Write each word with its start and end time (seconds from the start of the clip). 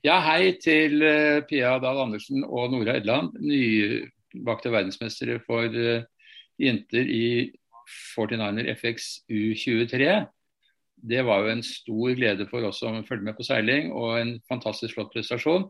Ja, 0.00 0.14
hei 0.24 0.54
til 0.56 1.02
uh, 1.04 1.42
Pia 1.44 1.74
Dahl 1.76 1.98
Andersen 2.00 2.40
og 2.46 2.70
Nora 2.72 2.94
Edland, 2.96 3.34
nybakte 3.36 4.70
verdensmestere 4.72 5.42
for 5.44 5.74
uh, 5.76 6.06
jenter 6.56 7.04
i 7.04 7.50
49er 8.16 8.70
FX 8.78 9.10
U23. 9.28 10.06
Det 11.12 11.24
var 11.28 11.44
jo 11.44 11.52
en 11.52 11.60
stor 11.66 12.14
glede 12.16 12.46
for 12.48 12.64
oss 12.64 12.80
som 12.80 12.96
følger 13.04 13.26
med 13.26 13.36
på 13.36 13.44
seiling, 13.44 13.90
og 13.92 14.14
en 14.22 14.30
fantastisk 14.48 14.96
flott 14.96 15.12
prestasjon. 15.12 15.66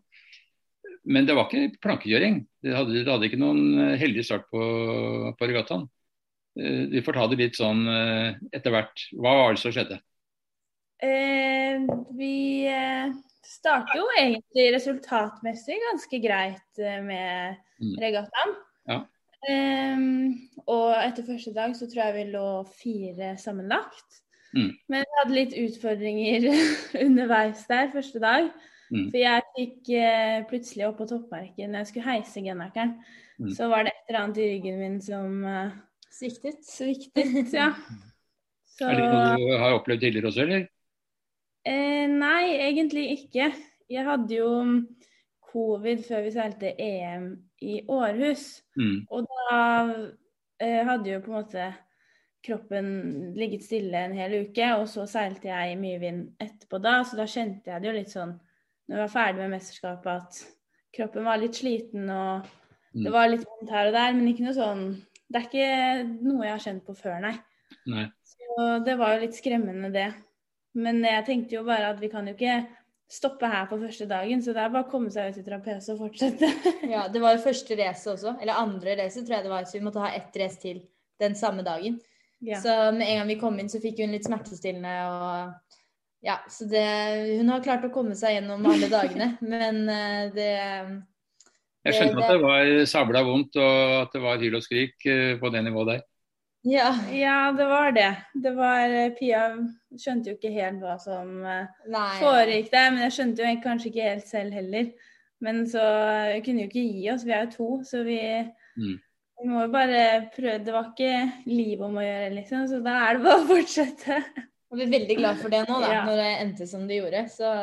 Men 1.10 1.26
det 1.26 1.34
var 1.34 1.50
ikke 1.50 1.80
plankekjøring. 1.82 2.44
Det 2.62 2.76
hadde, 2.76 3.00
det 3.00 3.10
hadde 3.10 3.26
ikke 3.32 3.40
noen 3.42 3.64
uh, 3.80 3.96
heldig 3.98 4.28
start 4.28 4.46
på, 4.54 4.62
på 5.34 5.50
regattaen. 5.50 5.88
Vi 6.54 7.02
får 7.02 7.16
ta 7.16 7.26
det 7.30 7.38
litt 7.38 7.58
sånn 7.58 7.84
etter 8.52 8.74
hvert. 8.74 9.04
Hva 9.14 9.36
var 9.38 9.54
det 9.54 9.60
som 9.62 9.70
skjedde? 9.72 10.00
Vi 11.00 12.34
starter 13.50 13.98
jo 13.98 14.06
egentlig 14.18 14.68
resultatmessig 14.76 15.78
ganske 15.88 16.20
greit 16.22 16.82
eh, 16.82 17.00
med 17.04 17.60
mm. 17.82 17.94
regattaen. 18.02 18.56
Ja. 18.90 19.02
Eh, 19.50 20.02
og 20.66 20.88
etter 21.00 21.26
første 21.26 21.54
dag 21.56 21.76
så 21.76 21.88
tror 21.90 22.04
jeg 22.06 22.18
vi 22.18 22.26
lå 22.34 22.48
fire 22.70 23.34
sammenlagt. 23.40 24.20
Mm. 24.54 24.72
Men 24.90 25.04
vi 25.04 25.18
hadde 25.20 25.36
litt 25.36 25.56
utfordringer 25.58 26.50
underveis 27.06 27.64
der 27.70 27.92
første 27.94 28.22
dag. 28.22 28.50
Mm. 28.90 29.06
For 29.12 29.20
jeg 29.22 29.46
fikk 29.54 29.92
eh, 29.94 30.40
plutselig 30.50 30.88
opp 30.88 30.98
på 30.98 31.06
toppmerket 31.10 31.70
når 31.70 31.84
jeg 31.84 31.92
skulle 31.92 32.10
heise 32.10 32.42
genakeren. 32.42 32.96
Mm. 33.40 33.52
Så 33.56 33.70
var 33.70 33.86
det 33.86 33.94
et 33.94 34.10
eller 34.10 34.24
annet 34.24 34.42
i 34.42 34.50
ryggen 34.54 34.82
min 34.82 35.00
som 35.04 35.44
eh, 35.46 35.78
Sviktet. 36.10 36.64
Sviktet, 36.66 37.52
ja. 37.54 37.70
Så... 38.74 38.88
Er 38.88 38.96
det 38.96 39.08
noe 39.12 39.34
du 39.38 39.58
har 39.60 39.76
opplevd 39.76 40.02
tidligere 40.02 40.30
også, 40.30 40.42
eller? 40.46 40.62
Eh, 41.66 42.06
nei, 42.08 42.56
egentlig 42.68 43.06
ikke. 43.18 43.50
Jeg 43.90 44.06
hadde 44.06 44.34
jo 44.34 44.50
covid 45.50 46.02
før 46.06 46.24
vi 46.24 46.32
seilte 46.34 46.72
EM 46.78 47.30
i 47.66 47.80
Århus. 47.90 48.62
Mm. 48.78 48.98
Og 49.10 49.26
da 49.28 49.60
eh, 50.62 50.82
hadde 50.86 51.14
jo 51.14 51.22
på 51.24 51.32
en 51.32 51.38
måte 51.40 51.70
kroppen 52.44 52.86
ligget 53.36 53.64
stille 53.66 54.06
en 54.06 54.16
hel 54.16 54.38
uke, 54.46 54.70
og 54.78 54.86
så 54.88 55.04
seilte 55.10 55.50
jeg 55.50 55.74
i 55.74 55.80
mye 55.80 55.98
vind 56.00 56.22
etterpå 56.40 56.80
da, 56.80 57.00
så 57.04 57.18
da 57.18 57.26
kjente 57.28 57.68
jeg 57.72 57.82
det 57.82 57.90
jo 57.90 57.98
litt 57.98 58.14
sånn 58.14 58.32
når 58.88 58.96
jeg 58.96 59.02
var 59.02 59.12
ferdig 59.12 59.42
med 59.42 59.52
mesterskapet, 59.54 60.24
at 60.24 60.38
kroppen 60.96 61.28
var 61.28 61.38
litt 61.42 61.58
sliten 61.60 62.08
og 62.10 62.48
mm. 62.96 63.04
det 63.04 63.12
var 63.14 63.28
litt 63.30 63.44
vondt 63.46 63.74
her 63.74 63.90
og 63.90 63.98
der, 63.98 64.16
men 64.16 64.32
ikke 64.32 64.46
noe 64.48 64.56
sånn 64.56 64.82
Det 65.30 65.38
er 65.38 65.44
ikke 65.46 66.24
noe 66.26 66.46
jeg 66.46 66.54
har 66.56 66.64
kjent 66.64 66.86
på 66.88 66.96
før, 66.98 67.20
nei. 67.22 67.36
nei. 67.86 68.08
Så 68.26 68.64
det 68.82 68.96
var 68.98 69.12
jo 69.14 69.20
litt 69.22 69.36
skremmende, 69.38 69.92
det. 69.94 70.08
Men 70.78 71.00
jeg 71.04 71.26
tenkte 71.26 71.56
jo 71.56 71.64
bare 71.66 71.90
at 71.94 71.98
vi 72.02 72.10
kan 72.12 72.28
jo 72.28 72.36
ikke 72.36 72.60
stoppe 73.10 73.48
her 73.50 73.66
på 73.66 73.78
første 73.80 74.06
dagen, 74.06 74.42
så 74.42 74.52
det 74.54 74.62
er 74.62 74.70
bare 74.70 74.86
å 74.86 74.90
komme 74.90 75.10
seg 75.10 75.32
ut 75.32 75.40
i 75.40 75.46
trapese 75.46 75.96
og 75.96 76.04
fortsette. 76.04 76.46
ja, 76.92 77.08
det 77.10 77.22
var 77.22 77.34
jo 77.34 77.42
første 77.42 77.78
race 77.80 78.06
også, 78.12 78.36
eller 78.38 78.60
andre 78.60 78.94
race 79.02 79.24
tror 79.24 79.38
jeg 79.38 79.46
det 79.46 79.52
var, 79.52 79.66
så 79.66 79.78
vi 79.78 79.84
måtte 79.86 80.04
ha 80.04 80.12
ett 80.14 80.36
race 80.38 80.60
til 80.62 80.84
den 81.20 81.34
samme 81.38 81.66
dagen. 81.66 81.98
Ja. 82.40 82.60
Så 82.62 82.70
med 82.94 83.08
en 83.08 83.18
gang 83.20 83.28
vi 83.28 83.40
kom 83.40 83.58
inn, 83.60 83.68
så 83.68 83.82
fikk 83.82 83.98
hun 84.00 84.14
litt 84.14 84.28
smertestillende 84.28 84.94
og 85.10 85.58
Ja, 86.20 86.34
så 86.52 86.66
det 86.68 86.84
Hun 87.38 87.48
har 87.48 87.62
klart 87.64 87.84
å 87.84 87.92
komme 87.92 88.12
seg 88.16 88.34
gjennom 88.34 88.66
alle 88.68 88.90
dagene, 88.92 89.34
men 89.52 89.82
eh, 89.88 90.26
det 90.36 90.50
jeg 91.80 91.96
skjønte 91.96 92.24
at 92.26 92.34
det 92.34 92.40
var 92.42 92.70
sabla 92.88 93.22
vondt 93.24 93.56
og 93.56 93.92
at 94.02 94.10
det 94.12 94.20
var 94.20 94.42
hyl 94.42 94.58
og 94.58 94.64
skrik 94.64 95.06
eh, 95.08 95.38
på 95.40 95.48
det 95.52 95.62
nivået 95.64 95.94
der. 95.94 96.02
Ja. 96.62 96.90
ja, 97.12 97.52
det 97.56 97.66
var 97.66 97.92
det. 97.96 98.10
Det 98.34 98.50
var 98.52 98.92
eh, 98.92 99.12
Pia 99.16 99.44
skjønte 99.96 100.32
jo 100.32 100.36
ikke 100.36 100.52
helt 100.52 100.82
hva 100.82 100.98
som 101.00 101.38
eh, 101.40 101.70
Nei, 101.88 102.08
foregikk 102.20 102.68
der, 102.74 102.90
men 102.92 103.06
jeg 103.06 103.14
skjønte 103.16 103.46
jo 103.46 103.60
kanskje 103.64 103.88
ikke 103.88 104.08
helt 104.10 104.26
selv 104.28 104.56
heller. 104.58 104.90
Men 105.40 105.62
så 105.68 105.84
vi 106.34 106.42
kunne 106.44 106.66
jo 106.66 106.68
ikke 106.68 106.84
gi 106.84 107.06
oss, 107.14 107.24
vi 107.24 107.32
er 107.32 107.46
jo 107.46 107.54
to, 107.54 107.68
så 107.88 108.02
vi, 108.04 108.18
mm. 108.76 108.98
vi 109.40 109.48
må 109.48 109.64
jo 109.64 109.70
bare 109.72 110.02
prøve. 110.34 110.58
Det 110.66 110.74
var 110.74 110.90
ikke 110.90 111.48
liv 111.48 111.80
om 111.86 111.96
å 111.96 112.04
gjøre, 112.04 112.34
liksom, 112.36 112.66
så 112.68 112.82
da 112.84 112.98
er 113.06 113.16
det 113.16 113.24
bare 113.24 113.40
å 113.40 113.48
fortsette. 113.48 114.20
Og 114.70 114.78
vi 114.78 114.84
er 114.84 114.92
veldig 114.92 115.16
glad 115.18 115.40
for 115.40 115.56
det 115.56 115.64
nå, 115.64 115.80
da, 115.80 115.94
ja. 115.96 116.04
når 116.06 116.20
det 116.20 116.28
endte 116.44 116.68
som 116.68 116.84
det 116.86 117.00
gjorde. 117.00 117.24
Så... 117.32 117.54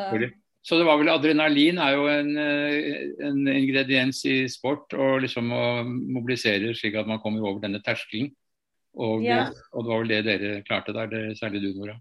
så 0.66 0.81
det 0.81 0.89
var 0.89 0.97
vel 1.00 1.13
adrenalin 1.13 1.77
er 1.85 1.94
jo 1.94 2.09
en, 2.11 2.33
eh, 2.41 2.97
en 3.29 3.39
ingrediens 3.53 4.25
i 4.27 4.39
sport, 4.51 4.97
og 4.97 5.21
liksom 5.23 5.53
å 5.53 5.63
mobilisere 5.85 6.73
slik 6.75 6.97
at 6.97 7.07
man 7.07 7.21
kommer 7.21 7.45
over 7.45 7.61
denne 7.63 7.85
terskelen. 7.85 8.33
Og, 8.97 9.21
ja. 9.21 9.45
og, 9.71 9.83
det 9.83 9.91
var 9.91 10.03
vel 10.03 10.11
det 10.11 10.21
dere 10.25 10.51
klarte 10.65 10.93
der, 10.95 11.09
det, 11.11 11.23
særlig 11.37 11.61
du, 11.61 11.71
Nora? 11.77 11.97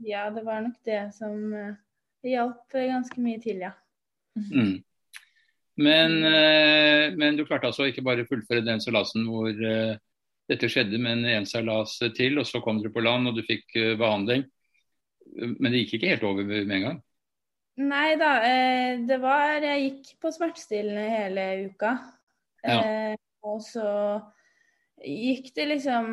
Ja, 0.00 0.30
det 0.32 0.44
var 0.46 0.62
nok 0.64 0.78
det 0.88 1.02
som 1.12 1.36
det 1.52 2.32
hjalp 2.32 2.72
ganske 2.72 3.20
mye 3.20 3.40
til, 3.42 3.60
ja. 3.66 3.74
Mm. 4.36 4.78
Men, 5.80 6.16
uh, 6.24 7.16
men, 7.16 7.36
du 7.36 7.44
klarte 7.48 7.70
altså 7.70 7.88
ikke 7.88 8.04
bare 8.04 8.26
fullføre 8.28 8.64
den 8.64 8.82
seilasen 8.82 9.26
hvor 9.28 9.50
uh, 9.52 9.94
dette 10.50 10.68
skjedde, 10.70 10.98
men 11.00 11.24
en 11.28 11.48
seilas 11.48 11.98
til, 12.16 12.40
og 12.40 12.48
så 12.48 12.62
kom 12.64 12.80
dere 12.80 12.92
på 12.92 13.04
land 13.04 13.30
og 13.30 13.38
du 13.38 13.44
fikk 13.46 13.76
behandling. 14.00 14.42
Men 15.30 15.70
det 15.70 15.84
gikk 15.84 16.00
ikke 16.00 16.10
helt 16.10 16.26
over 16.26 16.42
med 16.48 16.74
en 16.74 16.86
gang? 16.88 16.96
Nei 17.80 18.16
da, 18.18 18.32
det 19.06 19.20
var 19.22 19.62
Jeg 19.62 19.84
gikk 19.84 20.08
på 20.20 20.32
smertestillende 20.34 21.04
hele 21.06 21.44
uka. 21.70 21.94
Ja. 22.66 23.14
og 23.46 23.62
så 23.64 23.86
gikk 25.04 25.50
det 25.56 25.66
liksom 25.74 26.12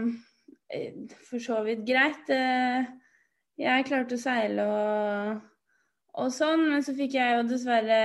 eh, 0.74 0.94
for 1.30 1.44
så 1.44 1.62
vidt 1.66 1.86
greit. 1.88 2.30
Eh, 2.34 2.88
jeg 3.58 3.88
klarte 3.88 4.18
å 4.18 4.22
seile 4.22 4.66
og, 4.70 5.40
og 6.22 6.34
sånn, 6.34 6.68
men 6.72 6.86
så 6.86 6.94
fikk 6.98 7.18
jeg 7.18 7.40
jo 7.40 7.48
dessverre 7.50 8.02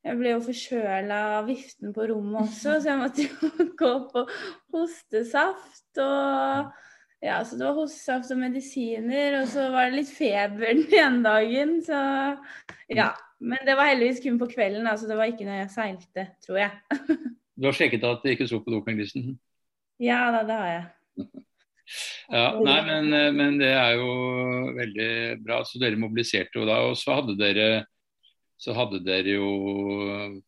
Jeg 0.00 0.16
ble 0.16 0.34
jo 0.34 0.42
forkjøla 0.44 1.16
av 1.38 1.48
viften 1.48 1.94
på 1.96 2.06
rommet 2.08 2.46
også, 2.46 2.78
så 2.80 2.92
jeg 2.92 3.00
måtte 3.00 3.26
jo 3.26 3.50
gå 3.82 3.94
på 4.12 4.24
hostesaft 4.76 6.00
og 6.00 6.70
ja, 7.20 7.42
så 7.44 7.58
det 7.60 7.66
var 7.66 7.76
hostesaft 7.76 8.30
og 8.32 8.38
medisiner, 8.40 9.42
og 9.42 9.50
så 9.52 9.66
var 9.74 9.90
det 9.90 9.98
litt 9.98 10.12
feber 10.12 10.70
den 10.72 10.86
ene 10.96 11.20
dagen, 11.26 11.74
så 11.84 11.98
ja. 12.88 13.10
Men 13.40 13.60
det 13.64 13.72
var 13.76 13.88
heldigvis 13.88 14.22
kun 14.24 14.38
på 14.40 14.48
kvelden, 14.52 14.88
altså 14.88 15.08
det 15.08 15.16
var 15.16 15.28
ikke 15.28 15.44
når 15.48 15.62
jeg 15.62 15.68
seilte, 15.74 16.24
tror 16.44 16.58
jeg. 16.60 16.98
du 17.60 17.68
har 17.68 17.76
sjekket 17.76 18.04
at 18.08 18.24
det 18.24 18.34
ikke 18.36 18.48
sto 18.48 18.60
på 18.64 18.72
dopinglisten? 18.72 19.36
Ja 20.00 20.20
da, 20.32 20.42
det 20.48 20.58
har 20.58 20.74
jeg. 20.74 21.30
Ja, 22.30 22.52
nei, 22.62 22.76
men, 22.86 23.08
men, 23.34 23.56
det 23.58 23.72
er 23.74 23.96
jo 23.98 24.10
veldig 24.76 25.06
bra. 25.42 25.56
Så 25.66 25.80
dere 25.82 25.98
mobiliserte 25.98 26.60
jo 26.60 26.66
da. 26.68 26.76
Og 26.86 26.94
så 26.94 27.16
hadde 27.18 27.34
dere, 27.34 27.64
så 28.60 28.76
hadde 28.76 29.00
dere 29.02 29.34
jo 29.34 29.48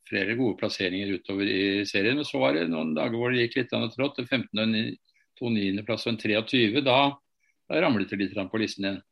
flere 0.06 0.36
gode 0.38 0.60
plasseringer 0.60 1.10
utover 1.16 1.50
i 1.50 1.82
serien. 1.90 2.20
Men 2.20 2.28
så 2.28 2.38
var 2.38 2.54
det 2.54 2.68
noen 2.70 2.94
dager 2.94 3.18
hvor 3.18 3.34
det 3.34 3.48
gikk 3.48 3.58
litt 3.58 3.74
trått. 3.96 4.22
15. 4.22 4.94
to 5.40 5.50
plass 5.88 6.06
og 6.06 6.12
en 6.12 6.20
23. 6.22 6.84
Da, 6.86 6.98
da 7.66 7.82
ramlet 7.82 8.14
det 8.14 8.20
litt 8.22 8.38
på 8.38 8.62
listen 8.62 8.86
igjen. 8.86 9.02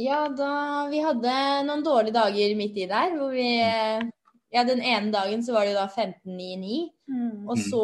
Ja, 0.00 0.24
da 0.30 0.86
vi 0.88 1.02
hadde 1.02 1.36
noen 1.66 1.84
dårlige 1.84 2.16
dager 2.16 2.56
midt 2.56 2.76
i 2.78 2.88
der, 2.88 3.16
hvor 3.18 3.34
vi 3.34 3.50
ja, 4.54 4.64
den 4.64 4.80
ene 4.80 5.12
dagen 5.12 5.42
så 5.44 5.52
var 5.54 5.66
det 5.66 5.74
jo 5.74 5.80
da 5.80 5.88
15-9-9. 5.92 6.78
Mm. 7.08 7.48
Og 7.48 7.60
så 7.60 7.82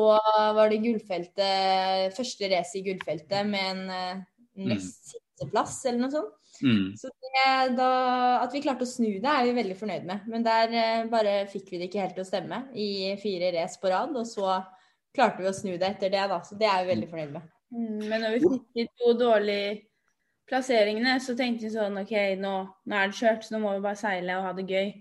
var 0.57 0.73
det 0.73 0.83
gullfeltet, 0.85 2.15
første 2.17 2.49
race 2.53 2.79
i 2.79 2.85
gullfeltet 2.87 3.51
med 3.51 3.71
en 3.73 3.85
uh, 3.93 4.23
nest 4.71 5.13
siste 5.13 5.51
plass 5.51 5.77
eller 5.85 6.05
noe 6.05 6.15
sånt. 6.15 6.41
Mm. 6.63 6.95
Så 6.97 7.11
det, 7.11 7.47
da, 7.75 7.91
at 8.45 8.53
vi 8.55 8.63
klarte 8.63 8.87
å 8.87 8.89
snu 8.89 9.09
det, 9.19 9.31
er 9.31 9.49
vi 9.49 9.57
veldig 9.57 9.77
fornøyd 9.79 10.05
med. 10.09 10.29
Men 10.31 10.45
der 10.47 10.77
eh, 10.79 11.07
bare 11.11 11.33
fikk 11.51 11.73
vi 11.73 11.81
det 11.81 11.89
ikke 11.89 12.05
helt 12.05 12.15
til 12.19 12.25
å 12.25 12.29
stemme 12.29 12.61
i 12.79 12.89
fire 13.23 13.51
race 13.57 13.81
på 13.83 13.91
rad. 13.91 14.15
Og 14.17 14.29
så 14.29 14.61
klarte 15.15 15.43
vi 15.43 15.51
å 15.51 15.57
snu 15.57 15.75
det 15.75 15.89
etter 15.89 16.15
det, 16.15 16.23
da. 16.31 16.39
Så 16.47 16.59
det 16.61 16.71
er 16.71 16.85
vi 16.85 16.93
veldig 16.95 17.11
fornøyd 17.11 17.35
med. 17.35 17.51
Mm, 17.75 17.99
men 18.07 18.23
når 18.23 18.37
vi 18.37 18.45
fikk 18.45 18.69
de 18.79 18.87
to 19.01 19.17
dårlige 19.19 19.75
plasseringene, 20.49 21.17
så 21.25 21.35
tenkte 21.39 21.67
vi 21.67 21.75
sånn 21.75 21.99
OK, 22.05 22.15
nå, 22.39 22.55
nå 22.87 23.01
er 23.01 23.11
det 23.11 23.19
kjørt, 23.19 23.47
så 23.47 23.57
nå 23.57 23.65
må 23.65 23.75
vi 23.75 23.85
bare 23.89 23.99
seile 23.99 24.39
og 24.39 24.47
ha 24.47 24.55
det 24.55 24.69
gøy 24.69 24.93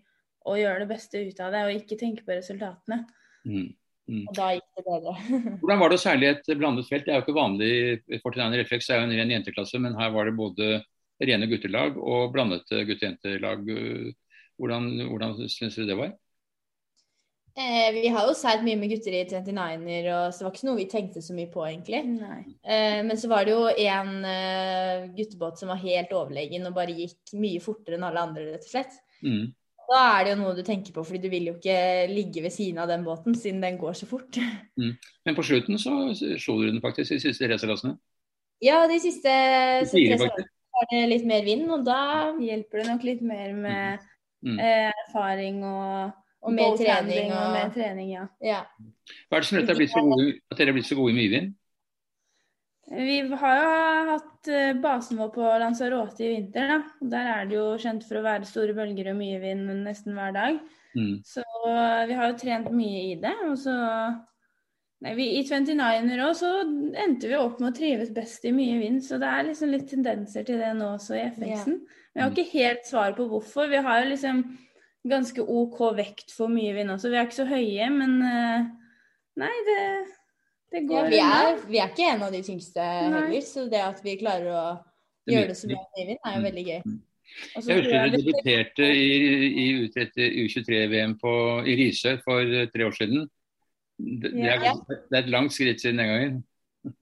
og 0.43 0.59
gjøre 0.59 0.83
det 0.83 0.89
beste 0.91 1.21
ut 1.23 1.39
av 1.43 1.53
det, 1.55 1.63
og 1.65 1.77
ikke 1.79 1.99
tenke 1.99 2.25
på 2.25 2.35
resultatene. 2.35 3.03
Mm. 3.47 3.69
Mm. 4.11 4.23
Og 4.27 4.33
da 4.35 4.49
gikk 4.55 4.79
det 4.79 4.85
bedre. 4.87 5.13
Hvordan 5.61 5.79
var 5.79 5.91
det 5.91 5.99
å 5.99 6.03
seile 6.03 6.31
et 6.33 6.49
blandet 6.59 6.89
felt? 6.89 7.05
Det 7.05 7.13
er 7.13 7.21
jo 7.21 7.25
ikke 7.25 7.37
vanlig 7.37 7.71
49er-refleks, 8.17 8.89
det 8.89 8.95
er 8.95 8.99
jo 8.99 9.07
en 9.07 9.15
ren 9.19 9.37
jenteklasse, 9.37 9.79
men 9.83 9.95
her 9.99 10.11
var 10.15 10.27
det 10.27 10.35
både 10.39 10.73
rene 11.23 11.47
guttelag 11.47 11.95
og 12.01 12.33
blandet 12.33 12.67
gutte-jentelag. 12.89 13.71
Hvordan, 14.59 14.91
hvordan 15.07 15.39
syns 15.49 15.79
du 15.79 15.87
det 15.87 15.97
var? 15.97 16.11
Eh, 17.53 17.93
vi 17.93 18.07
har 18.09 18.25
jo 18.25 18.33
seilt 18.33 18.63
mye 18.65 18.77
med 18.81 18.89
gutter 18.89 19.13
i 19.13 19.25
39-er, 19.29 20.07
så 20.33 20.41
det 20.41 20.45
var 20.47 20.55
ikke 20.55 20.67
noe 20.71 20.79
vi 20.79 20.85
tenkte 20.89 21.21
så 21.21 21.35
mye 21.37 21.51
på, 21.53 21.61
egentlig. 21.67 21.99
Eh, 22.65 23.01
men 23.05 23.13
så 23.19 23.29
var 23.29 23.45
det 23.45 23.53
jo 23.53 23.67
en 23.69 24.13
eh, 24.25 25.03
guttebåt 25.13 25.61
som 25.61 25.69
var 25.69 25.81
helt 25.83 26.15
overlegen 26.17 26.65
og 26.65 26.73
bare 26.73 26.95
gikk 26.97 27.35
mye 27.37 27.61
fortere 27.61 27.99
enn 27.99 28.07
alle 28.07 28.23
andre, 28.25 28.47
rett 28.55 28.65
og 28.65 28.71
slett. 28.71 28.97
Mm. 29.21 29.51
Da 29.93 30.01
er 30.17 30.25
det 30.25 30.31
jo 30.33 30.39
noe 30.39 30.55
du 30.57 30.63
tenker 30.65 30.93
på, 30.95 31.03
fordi 31.05 31.21
du 31.21 31.29
vil 31.29 31.51
jo 31.51 31.53
ikke 31.59 31.77
ligge 32.09 32.41
ved 32.41 32.53
siden 32.53 32.79
av 32.81 32.89
den 32.89 33.03
båten, 33.05 33.35
siden 33.37 33.61
den 33.61 33.77
går 33.81 33.99
så 34.01 34.09
fort. 34.09 34.39
Mm. 34.73 34.95
Men 35.21 35.35
på 35.37 35.43
slutten 35.45 35.77
så 35.77 35.91
slo 36.41 36.55
du 36.57 36.65
den 36.65 36.79
faktisk 36.81 37.13
i 37.13 37.19
siste 37.21 37.45
racerlassene? 37.45 37.91
Ja, 38.63 38.87
de 38.89 38.95
siste 39.03 39.29
var 39.29 40.87
det 40.89 41.01
litt 41.11 41.27
mer 41.29 41.43
vind, 41.45 41.67
og 41.71 41.83
da 41.85 42.33
hjelper 42.41 42.81
det 42.81 42.85
nok 42.89 43.05
litt 43.05 43.21
mer 43.21 43.51
med 43.53 44.07
mm. 44.41 44.57
eh, 44.57 44.89
erfaring 45.05 45.61
og, 45.67 46.15
og 46.41 46.55
mer 46.57 46.73
trening. 46.79 47.29
Og... 47.29 47.37
og 47.37 47.53
mer 47.53 47.69
trening 47.75 48.09
ja. 48.15 48.25
ja. 48.41 48.63
Hva 49.29 49.37
er 49.37 49.45
det 49.45 49.49
som 49.51 49.59
gjør 49.59 50.33
at 50.41 50.57
dere 50.57 50.73
er 50.73 50.79
blitt 50.79 50.89
så 50.89 50.97
gode 50.97 51.13
i 51.13 51.19
myevind? 51.19 51.53
Vi 52.93 53.15
har 53.41 53.55
jo 53.57 54.09
hatt 54.11 54.49
eh, 54.51 54.73
basen 54.77 55.17
vår 55.17 55.31
på 55.33 55.53
Lanzarote 55.61 56.25
i 56.25 56.33
vinter. 56.35 56.69
da. 56.69 57.07
Der 57.13 57.29
er 57.31 57.47
det 57.49 57.57
jo 57.57 57.65
kjent 57.81 58.05
for 58.07 58.19
å 58.19 58.25
være 58.25 58.49
store 58.49 58.75
bølger 58.77 59.11
og 59.13 59.17
mye 59.19 59.39
vind 59.41 59.71
nesten 59.85 60.17
hver 60.17 60.35
dag. 60.35 60.59
Mm. 60.93 61.15
Så 61.25 61.41
eh, 61.41 62.03
vi 62.09 62.19
har 62.19 62.29
jo 62.29 62.37
trent 62.41 62.69
mye 62.73 63.01
i 63.09 63.15
det. 63.21 63.33
Og 63.47 63.57
så 63.63 63.73
nei, 65.03 65.15
vi, 65.17 65.29
I 65.39 65.43
29er 65.47 66.21
òg 66.27 66.35
så 66.37 66.51
endte 66.61 67.31
vi 67.31 67.39
opp 67.39 67.59
med 67.63 67.71
å 67.71 67.77
trives 67.77 68.13
best 68.13 68.45
i 68.45 68.53
mye 68.55 68.77
vind, 68.83 69.01
så 69.03 69.17
det 69.21 69.31
er 69.31 69.49
liksom 69.49 69.73
litt 69.73 69.89
tendenser 69.89 70.45
til 70.47 70.61
det 70.61 70.69
nå 70.77 70.93
også 70.93 71.17
i 71.17 71.25
FX-en. 71.31 71.79
Yeah. 71.81 71.99
Vi 72.13 72.21
har 72.21 72.31
ikke 72.31 72.51
helt 72.53 72.85
svar 72.87 73.17
på 73.17 73.25
hvorfor. 73.31 73.71
Vi 73.73 73.81
har 73.83 74.03
jo 74.03 74.11
liksom 74.13 74.45
ganske 75.09 75.43
OK 75.43 75.81
vekt 75.97 76.31
for 76.31 76.51
mye 76.51 76.75
vind 76.77 76.93
også. 76.93 77.09
Vi 77.11 77.17
er 77.19 77.25
ikke 77.25 77.41
så 77.41 77.49
høye, 77.49 77.89
men 77.91 78.19
eh, 78.27 78.67
nei, 79.41 79.55
det 79.67 79.81
ja, 80.73 81.05
vi, 81.07 81.19
er, 81.21 81.57
vi, 81.67 81.79
er, 81.79 81.89
ikke 81.91 82.09
en 82.09 82.23
av 82.25 82.33
de 82.33 82.41
tyngste 82.45 82.83
heller, 82.83 83.33
så 83.45 83.65
det 83.69 83.81
at 83.85 83.99
vi 84.03 84.17
klarer 84.19 84.49
å 84.49 84.67
gjøre 85.29 85.51
det 85.51 85.57
så 85.57 85.69
bra 85.69 85.81
med 85.83 85.99
Eivind, 86.03 86.21
er 86.23 86.37
jo 86.37 86.45
veldig 86.47 86.63
gøy. 86.69 86.79
Også, 87.57 87.67
Jeg 87.69 87.81
husker 87.81 88.09
du 88.09 88.15
debuterte 88.17 88.87
i, 88.93 89.11
i 89.63 89.67
U23-VM 89.83 91.13
i 91.69 91.75
Risør 91.79 92.19
for 92.25 92.41
eh, 92.41 92.67
tre 92.73 92.87
år 92.87 92.97
siden. 92.97 93.27
Det, 93.97 94.33
det, 94.33 94.49
er, 94.49 94.59
det, 94.89 94.97
er, 95.13 95.21
et 95.21 95.31
langt 95.31 95.53
skritt 95.55 95.81
siden 95.81 96.01
den 96.01 96.11
gangen. 96.11 96.41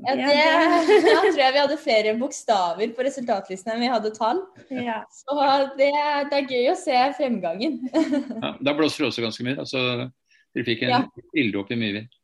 Ja, 0.06 0.14
det, 0.16 0.28
Da 1.08 1.18
tror 1.24 1.42
jeg 1.42 1.54
vi 1.56 1.62
hadde 1.64 1.78
flere 1.82 2.16
bokstaver 2.20 2.96
på 2.96 3.06
resultatlisten 3.08 3.74
enn 3.74 3.84
vi 3.84 3.92
hadde 3.92 4.14
tall. 4.16 4.44
Ja. 4.70 5.02
Så 5.10 5.38
det, 5.80 5.90
det, 6.30 6.42
er 6.42 6.50
gøy 6.52 6.72
å 6.74 6.80
se 6.80 6.98
fremgangen. 7.18 7.80
Ja, 7.92 8.56
da 8.62 8.76
blåser 8.78 9.06
det 9.06 9.12
også 9.12 9.26
ganske 9.26 9.48
mye. 9.48 9.58
Altså, 9.64 10.10
dere 10.54 10.68
fikk 10.68 10.86
en 10.86 10.96
ja. 10.96 11.06
ilddåp 11.44 11.74
i 11.74 11.80
mye 11.82 11.98
vind. 12.02 12.20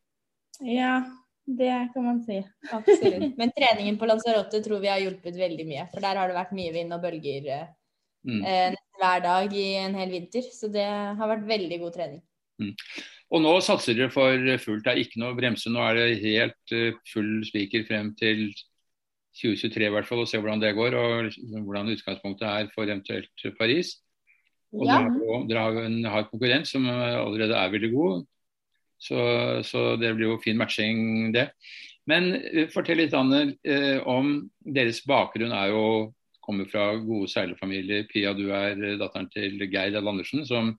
Ja, 0.67 0.99
det 1.47 1.89
kan 1.93 2.03
man 2.03 2.21
si. 2.25 2.41
Absolutt. 2.75 3.37
Men 3.39 3.51
treningen 3.55 3.97
på 3.97 4.07
Lanzarote 4.09 4.59
tror 4.63 4.81
vi 4.83 4.91
har 4.91 4.99
hjulpet 4.99 5.37
veldig 5.39 5.65
mye. 5.67 5.85
For 5.93 6.03
der 6.03 6.19
har 6.19 6.27
det 6.27 6.35
vært 6.35 6.55
mye 6.57 6.73
vind 6.75 6.95
og 6.95 7.03
bølger 7.05 7.51
eh, 7.55 7.69
mm. 8.27 8.41
eh, 8.43 8.79
hver 8.99 9.23
dag 9.23 9.55
i 9.55 9.67
en 9.79 9.95
hel 9.95 10.11
vinter. 10.11 10.49
Så 10.51 10.67
det 10.73 10.83
har 10.87 11.31
vært 11.31 11.47
veldig 11.47 11.79
god 11.85 11.95
trening. 11.95 12.23
Mm. 12.59 12.73
Og 13.31 13.43
nå 13.43 13.53
satser 13.63 13.95
dere 13.95 14.11
for 14.11 14.59
fullt. 14.59 14.83
Det 14.83 14.91
er 14.91 15.03
ikke 15.03 15.23
noe 15.23 15.37
bremse. 15.39 15.71
Nå 15.71 15.83
er 15.83 15.99
det 15.99 16.21
helt 16.23 16.75
uh, 16.75 16.99
full 17.11 17.31
spiker 17.47 17.83
frem 17.87 18.13
til 18.19 18.49
2023 19.37 19.87
i 19.87 19.91
hvert 19.93 20.07
fall, 20.07 20.23
og 20.23 20.29
se 20.31 20.39
hvordan 20.39 20.63
det 20.63 20.75
går. 20.75 20.95
Og 20.99 21.35
hvordan 21.63 21.91
utgangspunktet 21.95 22.47
er 22.47 22.71
for 22.75 22.87
eventuelt 22.87 23.47
Paris. 23.59 23.97
Og 24.75 24.87
ja. 24.87 24.99
dere 25.47 25.63
har 25.63 25.75
jo 25.75 25.83
en 25.87 26.01
hard 26.11 26.31
konkurrent 26.31 26.67
som 26.67 26.87
allerede 26.91 27.55
er 27.55 27.71
veldig 27.71 27.91
god. 27.95 28.25
Så, 28.97 29.17
så, 29.65 29.93
det 30.01 30.15
blir 30.17 30.33
jo 30.33 30.41
fin 30.41 30.57
matching, 30.57 31.31
det. 31.35 31.51
Men 32.09 32.31
uh, 32.39 32.65
fortell 32.73 33.01
litt 33.03 33.15
Anne, 33.17 33.43
uh, 33.67 33.99
om 34.09 34.39
deres 34.65 35.03
bakgrunn 35.07 35.53
er 35.53 35.73
jo 35.73 35.83
kommer 36.47 36.67
fra 36.71 36.93
gode 37.03 37.27
seilerfamilier. 37.29 38.07
Pia, 38.09 38.33
du 38.33 38.47
er 38.55 38.77
uh, 38.79 38.97
datteren 38.99 39.29
til 39.33 39.59
Geir 39.67 39.93
Dahl 39.93 40.09
Andersen, 40.13 40.45
som, 40.47 40.73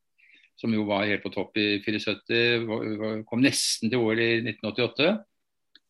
som, 0.58 0.74
jo 0.74 0.86
var 0.88 1.06
helt 1.06 1.24
på 1.24 1.32
topp 1.34 1.58
i 1.60 1.78
74. 1.84 3.24
Kom 3.28 3.44
nesten 3.44 3.92
til 3.92 4.02
OL 4.02 4.22
i 4.24 4.30
1988. 4.40 5.10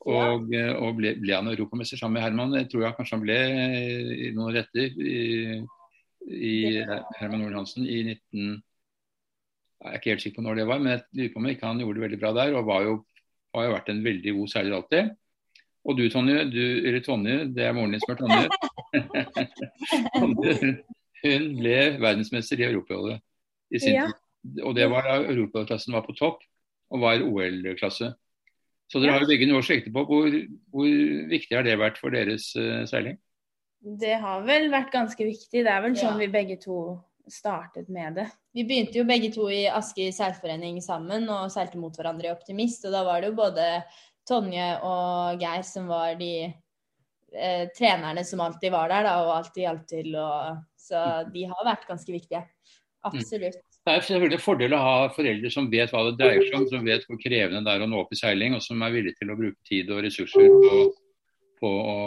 Og, 0.09 0.53
ja. 0.55 0.77
og 0.79 0.95
ble, 0.97 1.17
ble, 1.19 1.35
han 1.35 1.51
europamester 1.51 1.99
sammen 1.99 2.19
med 2.19 2.25
Herman. 2.25 2.55
Jeg 2.57 2.69
tror 2.71 2.85
jeg 2.85 2.97
kanskje 2.97 3.17
han 3.17 3.25
ble 3.25 3.39
i 4.15 4.29
noen 4.37 4.55
retter 4.55 4.95
i, 4.95 5.59
i 6.29 6.55
Herman 7.19 7.43
Nordhansen 7.43 7.87
i 7.89 8.03
19... 8.07 8.61
Jeg 9.79 9.93
er 9.93 10.01
ikke 10.01 10.11
helt 10.11 10.25
sikker 10.25 10.41
på 10.41 10.47
når 10.49 10.59
det 10.59 10.67
var, 10.67 10.83
men 10.83 10.93
jeg 10.93 11.03
lurer 11.15 11.33
på 11.33 11.41
om 11.41 11.49
ikke 11.53 11.67
han 11.71 11.81
gjorde 11.83 11.99
det 11.99 12.05
veldig 12.07 12.21
bra 12.21 12.35
der. 12.35 12.55
Og 12.59 12.67
var 12.67 12.85
jo, 12.87 12.95
har 13.55 13.67
jo 13.69 13.75
vært 13.77 13.91
en 13.93 14.05
veldig 14.05 14.37
god 14.41 14.53
seiler 14.53 14.79
alltid. 14.79 15.11
Og 15.89 15.97
du 15.97 16.05
Tonje, 16.13 16.45
du, 16.51 16.63
eller 16.89 17.03
Tonje, 17.07 17.37
det 17.55 17.65
er 17.65 17.77
moren 17.77 17.95
din 17.95 18.03
som 18.03 18.15
er 18.15 18.19
Tonje. 18.23 18.47
Tonje 20.19 20.77
hun 21.25 21.51
ble 21.59 21.79
verdensmester 21.99 22.61
i 22.61 22.69
europaholdet 22.69 23.23
i 23.75 23.83
sin 23.83 23.97
ja. 23.97 24.07
tid. 24.09 24.63
Og 24.65 24.75
det 24.79 24.87
var 24.91 25.07
da 25.07 25.19
europaklassen 25.33 25.97
var 25.97 26.05
på 26.07 26.15
topp 26.19 26.45
og 26.95 27.03
var 27.03 27.25
OL-klasse. 27.25 28.13
Så 28.89 29.01
dere 29.03 29.17
har 29.17 29.25
jo 29.25 29.29
begge 29.29 29.49
noe 29.49 29.61
å 29.61 29.67
slekte 29.67 29.93
på. 29.93 30.05
Hvor, 30.09 30.37
hvor, 30.73 30.93
viktig 31.29 31.57
har 31.59 31.67
det 31.67 31.77
vært 31.81 31.99
for 32.01 32.15
deres 32.15 32.49
uh, 32.57 32.87
seiling? 32.89 33.19
Det 33.79 34.15
har 34.23 34.47
vel 34.47 34.71
vært 34.73 34.95
ganske 34.95 35.27
viktig. 35.27 35.65
Det 35.67 35.73
er 35.73 35.83
vel 35.85 35.99
sånn 35.99 36.17
vi 36.21 36.31
begge 36.33 36.57
to 36.63 36.79
startet 37.29 37.91
med 37.93 38.23
det. 38.23 38.29
Vi 38.59 38.65
begynte 38.67 38.99
jo 38.99 39.05
begge 39.07 39.29
to 39.31 39.45
i 39.55 39.69
Asker 39.71 40.11
seilforening 40.11 40.81
sammen 40.83 41.29
og 41.31 41.53
seilte 41.55 41.79
mot 41.79 41.95
hverandre 41.95 42.27
i 42.27 42.33
Optimist. 42.33 42.83
Og 42.89 42.95
da 42.95 43.05
var 43.07 43.23
det 43.23 43.31
jo 43.31 43.37
både 43.39 43.67
Tonje 44.27 44.65
og 44.83 45.39
Geir 45.39 45.63
som 45.63 45.87
var 45.87 46.17
de 46.19 46.33
eh, 46.49 47.69
trenerne 47.77 48.25
som 48.27 48.43
alltid 48.43 48.75
var 48.75 48.91
der, 48.91 49.07
da, 49.07 49.15
og 49.23 49.37
alltid 49.37 49.63
hjalp 49.63 49.87
til. 49.93 50.11
Og, 50.19 50.59
så 50.75 51.05
de 51.31 51.47
har 51.53 51.69
vært 51.71 51.87
ganske 51.87 52.11
viktige. 52.11 52.43
Absolutt. 53.07 53.63
Det 53.87 53.95
er 53.95 54.03
selvfølgelig 54.03 54.41
en 54.41 54.43
fordel 54.49 54.75
å 54.75 54.83
ha 54.83 54.97
foreldre 55.15 55.55
som 55.55 55.71
vet 55.71 55.95
hva 55.95 56.03
det 56.09 56.17
dreier 56.19 56.43
seg 56.49 56.59
om, 56.59 56.67
som 56.73 56.91
vet 56.91 57.07
hvor 57.07 57.23
krevende 57.23 57.63
det 57.63 57.77
er 57.77 57.87
å 57.87 57.89
nå 57.89 58.03
opp 58.03 58.11
i 58.11 58.19
seiling, 58.19 58.59
og 58.59 58.65
som 58.67 58.83
er 58.83 58.97
villige 58.97 59.23
til 59.23 59.31
å 59.31 59.39
bruke 59.39 59.71
tid 59.71 59.95
og 59.95 60.03
ressurser 60.03 60.51
på, 60.51 60.81
på 61.63 61.77
å 61.95 62.01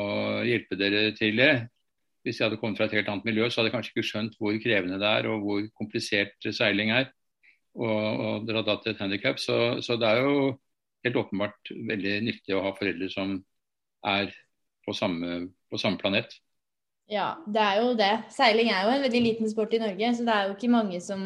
hjelpe 0.52 0.76
dere 0.84 1.08
til 1.16 1.40
det 1.40 1.54
hvis 2.26 2.40
jeg 2.40 2.48
hadde 2.48 2.60
kommet 2.62 2.78
fra 2.78 2.86
et 2.86 2.94
helt 2.96 3.10
annet 3.10 3.26
miljø, 3.26 3.48
så 3.50 3.60
hadde 3.60 3.72
jeg 3.72 3.76
kanskje 3.78 3.94
ikke 3.96 4.08
skjønt 4.10 4.38
hvor 4.38 4.58
krevende 4.62 5.00
det 5.02 5.10
er 5.10 5.30
og 5.32 5.46
hvor 5.46 5.64
komplisert 5.78 6.50
seiling 6.54 6.94
er. 6.94 7.10
Og, 7.72 7.88
og 7.88 8.46
dere 8.46 8.62
hadde 8.62 8.76
hatt 8.76 8.88
et 8.92 9.02
handikap. 9.02 9.40
Så, 9.42 9.58
så, 9.82 9.98
det 9.98 10.10
er 10.10 10.22
jo 10.22 10.36
helt 11.06 11.20
åpenbart 11.24 11.74
veldig 11.90 12.16
nyttig 12.28 12.56
å 12.56 12.64
ha 12.66 12.74
foreldre 12.78 13.10
som 13.10 13.40
er 14.08 14.34
på 14.86 14.94
samme, 14.98 15.48
på 15.72 15.80
samme 15.82 16.02
planet. 16.02 16.36
Ja, 17.12 17.34
det 17.50 17.64
er 17.64 17.80
jo 17.82 17.94
det. 17.98 18.12
Seiling 18.32 18.70
er 18.72 18.86
jo 18.86 18.94
en 18.94 19.06
veldig 19.06 19.22
liten 19.24 19.50
sport 19.52 19.74
i 19.76 19.82
Norge, 19.82 20.14
så 20.16 20.26
det 20.28 20.36
er 20.36 20.48
jo 20.48 20.56
ikke 20.56 20.72
mange 20.72 21.02
som 21.04 21.26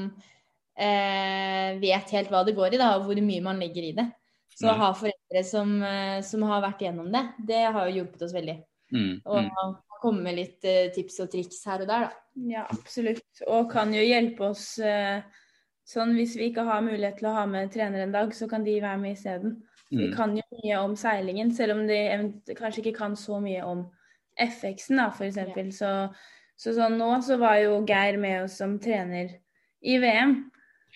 eh, 0.80 1.76
vet 1.82 2.14
helt 2.16 2.32
hva 2.32 2.46
det 2.48 2.56
går 2.58 2.78
i, 2.78 2.82
da, 2.82 2.96
og 2.96 3.10
hvor 3.10 3.20
mye 3.22 3.44
man 3.46 3.60
legger 3.62 3.90
i 3.92 3.96
det. 3.98 4.08
Så 4.56 4.70
å 4.72 4.78
ha 4.80 4.94
foreldre 4.96 5.42
som, 5.44 5.76
eh, 5.84 6.22
som, 6.24 6.46
har 6.48 6.64
vært 6.64 6.86
gjennom 6.88 7.12
det, 7.12 7.26
det 7.52 7.66
har 7.68 7.90
jo 7.90 8.00
hjulpet 8.00 8.24
oss 8.24 8.34
veldig. 8.36 8.56
Mm, 8.96 9.12
og 9.26 9.42
mm 9.44 9.52
komme 10.02 10.26
med 10.26 10.40
litt 10.40 10.68
uh, 10.68 10.92
tips 10.96 11.22
og 11.24 11.32
triks 11.34 11.64
her 11.70 11.86
og 11.86 11.90
der, 11.90 12.08
da. 12.08 12.22
Ja, 12.52 12.66
absolutt. 12.68 13.26
Og 13.48 13.70
kan 13.72 13.94
jo 13.96 14.04
hjelpe 14.04 14.50
oss 14.52 14.74
uh, 14.84 15.24
sånn 15.88 16.16
hvis 16.18 16.36
vi 16.40 16.50
ikke 16.50 16.66
har 16.68 16.84
mulighet 16.86 17.20
til 17.22 17.30
å 17.30 17.36
ha 17.38 17.46
med 17.50 17.72
trener 17.74 18.06
en 18.06 18.16
dag, 18.16 18.34
så 18.36 18.50
kan 18.52 18.66
de 18.66 18.80
være 18.82 19.02
med 19.02 19.16
isteden. 19.16 19.60
Mm. 19.92 20.00
Vi 20.00 20.10
kan 20.16 20.34
jo 20.38 20.46
mye 20.58 20.80
om 20.82 20.96
seilingen, 20.98 21.54
selv 21.54 21.78
om 21.78 21.86
de 21.88 22.00
kanskje 22.58 22.82
ikke 22.82 22.98
kan 22.98 23.16
så 23.20 23.40
mye 23.44 23.62
om 23.68 23.86
FX-en, 24.36 25.00
da, 25.00 25.12
f.eks. 25.14 25.38
Ja. 25.38 25.66
Så, 25.78 25.92
så 26.60 26.76
sånn 26.76 26.98
nå 27.00 27.12
så 27.24 27.38
var 27.40 27.60
jo 27.62 27.84
Geir 27.88 28.18
med 28.20 28.48
oss 28.48 28.58
som 28.60 28.80
trener 28.82 29.38
i 29.86 30.00
VM. 30.02 30.36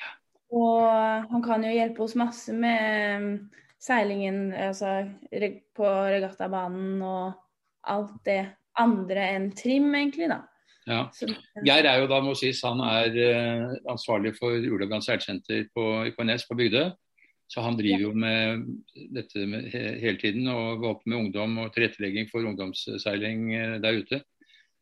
Ja. 0.02 0.12
Og 0.58 1.30
han 1.30 1.46
kan 1.46 1.64
jo 1.64 1.76
hjelpe 1.76 2.04
oss 2.04 2.18
masse 2.20 2.56
med 2.56 3.22
um, 3.22 3.30
seilingen 3.80 4.50
altså, 4.58 5.06
på 5.78 5.92
regattabanen 6.10 7.04
og 7.06 7.38
alt 7.90 8.18
det 8.26 8.42
andre 8.82 9.28
enn 9.36 9.52
Trim, 9.58 9.92
egentlig, 9.98 10.30
da. 10.32 10.44
Ja. 10.90 11.04
Geir 11.66 11.86
er 11.86 12.02
jo 12.02 12.08
da, 12.10 12.20
må 12.24 12.34
sies, 12.38 12.64
han 12.66 12.82
er 12.82 13.14
uh, 13.14 13.76
ansvarlig 13.92 14.34
for 14.40 14.56
Ulabland 14.56 15.06
seilsenter 15.06 15.68
på, 15.76 15.86
på 16.16 16.26
Nes 16.26 16.48
på 16.50 16.58
Bygdø. 16.58 16.90
Så 17.50 17.64
han 17.66 17.78
driver 17.80 18.04
jo 18.04 18.12
med 18.14 18.66
dette 19.16 19.46
med, 19.50 19.72
hele 19.74 20.18
tiden 20.22 20.46
og 20.54 20.84
går 20.84 20.92
opp 20.96 21.08
med 21.10 21.18
ungdom 21.18 21.56
og 21.64 21.72
tilrettelegging 21.74 22.30
for 22.30 22.46
ungdomsseiling 22.46 23.48
uh, 23.54 23.78
der 23.84 24.02
ute. 24.02 24.22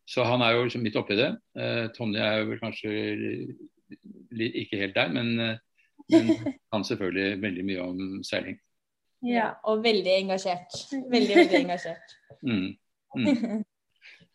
Så 0.08 0.24
han 0.24 0.40
er 0.40 0.54
jo 0.56 0.64
liksom 0.64 0.84
midt 0.84 0.96
oppi 0.96 1.16
det. 1.18 1.32
Uh, 1.58 1.88
Tonje 1.96 2.24
er 2.24 2.40
jo 2.40 2.50
vel 2.52 2.62
kanskje 2.62 2.94
ikke 4.32 4.80
helt 4.80 4.96
der, 4.96 5.12
men, 5.12 5.34
men 6.12 6.32
kan 6.72 6.84
selvfølgelig 6.84 7.42
veldig 7.42 7.64
mye 7.64 7.84
om 7.84 8.00
seiling. 8.24 8.58
Ja, 9.24 9.54
og 9.66 9.80
veldig 9.84 10.12
engasjert. 10.22 10.76
Veldig, 10.92 11.36
veldig 11.40 11.58
engasjert. 11.64 12.14
Mm. 12.44 12.68
Mm. 13.16 13.64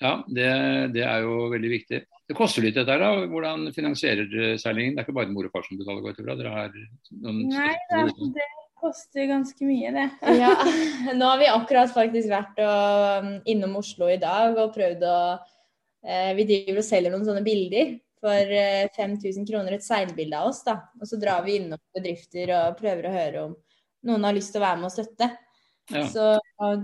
Ja, 0.01 0.17
det, 0.27 0.49
det, 0.95 1.03
er 1.05 1.23
jo 1.23 1.47
veldig 1.53 1.69
viktig. 1.71 2.01
Det 2.27 2.35
koster 2.37 2.65
litt 2.65 2.75
dette 2.75 2.91
her, 2.91 3.03
da. 3.03 3.27
Hvordan 3.29 3.69
finansierer 3.75 4.27
dere 4.31 4.57
seilingen? 4.61 4.95
Det 4.95 5.03
er 5.03 5.07
ikke 5.07 5.15
bare 5.19 5.31
mor 5.31 5.47
og 5.47 5.53
far 5.53 5.65
som 5.67 5.79
betaler, 5.79 6.03
går 6.03 6.37
Dere 6.39 6.53
har 6.55 6.75
noen 7.21 7.43
Nei 7.51 7.71
da, 7.91 8.03
det 8.35 8.47
koster 8.83 9.29
ganske 9.29 9.67
mye, 9.67 9.91
det. 9.95 10.07
ja, 10.43 10.53
nå 11.19 11.29
har 11.29 11.41
vi 11.41 11.51
akkurat 11.51 11.93
faktisk 11.93 12.31
vært 12.31 12.59
og, 12.63 13.25
um, 13.25 13.35
innom 13.49 13.77
Oslo 13.79 14.09
i 14.11 14.19
dag 14.21 14.57
og 14.59 14.73
prøvd 14.75 15.05
å 15.07 15.19
eh, 15.33 16.33
Vi 16.39 16.47
driver 16.49 16.81
og 16.81 16.87
selger 16.87 17.13
noen 17.13 17.27
sånne 17.27 17.45
bilder 17.45 17.95
for 18.23 18.55
eh, 18.59 18.89
5000 18.95 19.47
kroner, 19.47 19.75
et 19.75 19.85
seilbilde 19.85 20.39
av 20.39 20.51
oss. 20.51 20.63
da. 20.67 20.79
Og 20.99 21.07
så 21.09 21.19
drar 21.21 21.43
vi 21.47 21.59
innom 21.59 21.81
bedrifter 21.95 22.51
og 22.57 22.77
prøver 22.79 23.07
å 23.07 23.15
høre 23.15 23.47
om 23.49 23.55
noen 24.07 24.27
har 24.27 24.35
lyst 24.35 24.51
til 24.55 24.61
å 24.61 24.67
være 24.67 24.81
med 24.81 24.89
og 24.89 24.95
støtte. 24.95 25.31
Ja. 25.91 26.05
Så 26.07 26.27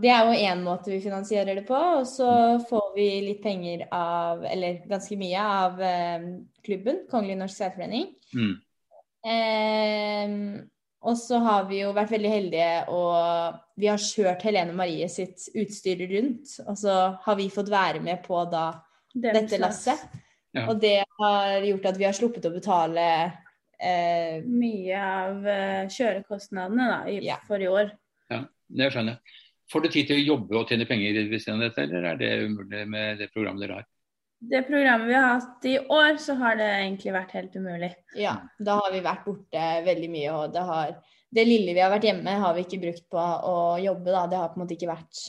det 0.02 0.10
er 0.12 0.28
jo 0.28 0.40
én 0.50 0.64
måte 0.66 0.92
vi 0.92 1.00
finansierer 1.04 1.56
det 1.56 1.66
på. 1.68 1.78
Og 2.02 2.08
så 2.08 2.32
får 2.70 2.90
vi 2.98 3.08
litt 3.28 3.44
penger 3.44 3.86
av, 3.96 4.44
eller 4.46 4.82
ganske 4.90 5.20
mye, 5.20 5.46
av 5.64 5.80
eh, 5.82 6.26
klubben, 6.66 7.06
Kongelig 7.12 7.40
norsk 7.40 7.62
seilforening. 7.62 8.10
Mm. 8.36 8.58
Eh, 9.30 10.36
og 11.00 11.16
så 11.18 11.40
har 11.40 11.68
vi 11.70 11.80
jo 11.80 11.94
vært 11.96 12.12
veldig 12.12 12.32
heldige 12.32 12.72
og 12.92 13.60
vi 13.80 13.88
har 13.88 14.02
kjørt 14.04 14.44
Helene 14.44 14.76
Marie 14.76 15.08
sitt 15.12 15.48
utstyr 15.56 16.02
rundt. 16.12 16.58
Og 16.68 16.76
så 16.80 16.96
har 17.24 17.38
vi 17.40 17.48
fått 17.54 17.72
være 17.72 18.02
med 18.04 18.20
på 18.26 18.42
da 18.52 18.72
det 19.14 19.34
dette 19.38 19.60
lasset. 19.62 20.02
Ja. 20.52 20.66
Og 20.68 20.82
det 20.82 21.04
har 21.20 21.64
gjort 21.64 21.88
at 21.92 22.00
vi 22.00 22.08
har 22.08 22.18
sluppet 22.18 22.48
å 22.50 22.52
betale 22.52 23.06
eh, 23.80 24.42
Mye 24.44 25.00
av 25.00 25.46
uh, 25.46 25.84
kjørekostnadene 25.94 26.88
da, 26.90 27.00
i, 27.08 27.20
ja. 27.28 27.38
for 27.48 27.62
i 27.62 27.70
år. 27.70 27.94
Det 28.70 28.90
skjønner 28.94 29.18
jeg. 29.18 29.38
Får 29.70 29.84
du 29.84 29.92
tid 29.94 30.10
til 30.10 30.18
å 30.18 30.26
jobbe 30.34 30.58
og 30.58 30.70
tjene 30.70 30.88
penger 30.90 31.18
ved 31.30 31.42
siden 31.42 31.60
av 31.60 31.68
dette, 31.68 31.86
eller 31.86 32.08
er 32.10 32.20
det 32.20 32.30
umulig 32.48 32.86
med 32.90 33.20
det 33.22 33.30
programmet 33.34 33.66
dere 33.66 33.80
har? 33.80 33.88
Det 34.40 34.62
programmet 34.70 35.10
vi 35.10 35.18
har 35.18 35.34
hatt 35.36 35.66
i 35.68 35.76
år, 35.80 36.18
så 36.24 36.34
har 36.40 36.56
det 36.58 36.68
egentlig 36.78 37.12
vært 37.14 37.34
helt 37.36 37.56
umulig. 37.60 37.90
Ja, 38.18 38.38
da 38.58 38.78
har 38.80 38.94
vi 38.94 39.02
vært 39.04 39.26
borte 39.28 39.66
veldig 39.86 40.10
mye, 40.14 40.36
og 40.36 40.54
det 40.56 40.66
har 40.72 41.00
Det 41.30 41.44
lille 41.46 41.76
vi 41.78 41.82
har 41.84 41.92
vært 41.94 42.08
hjemme, 42.08 42.32
har 42.42 42.56
vi 42.56 42.64
ikke 42.64 42.80
brukt 42.82 43.04
på 43.14 43.22
å 43.22 43.58
jobbe, 43.78 44.10
da. 44.10 44.24
Det 44.26 44.38
har 44.40 44.48
på 44.50 44.58
en 44.58 44.64
måte 44.64 44.74
ikke 44.74 44.88
vært 44.90 45.20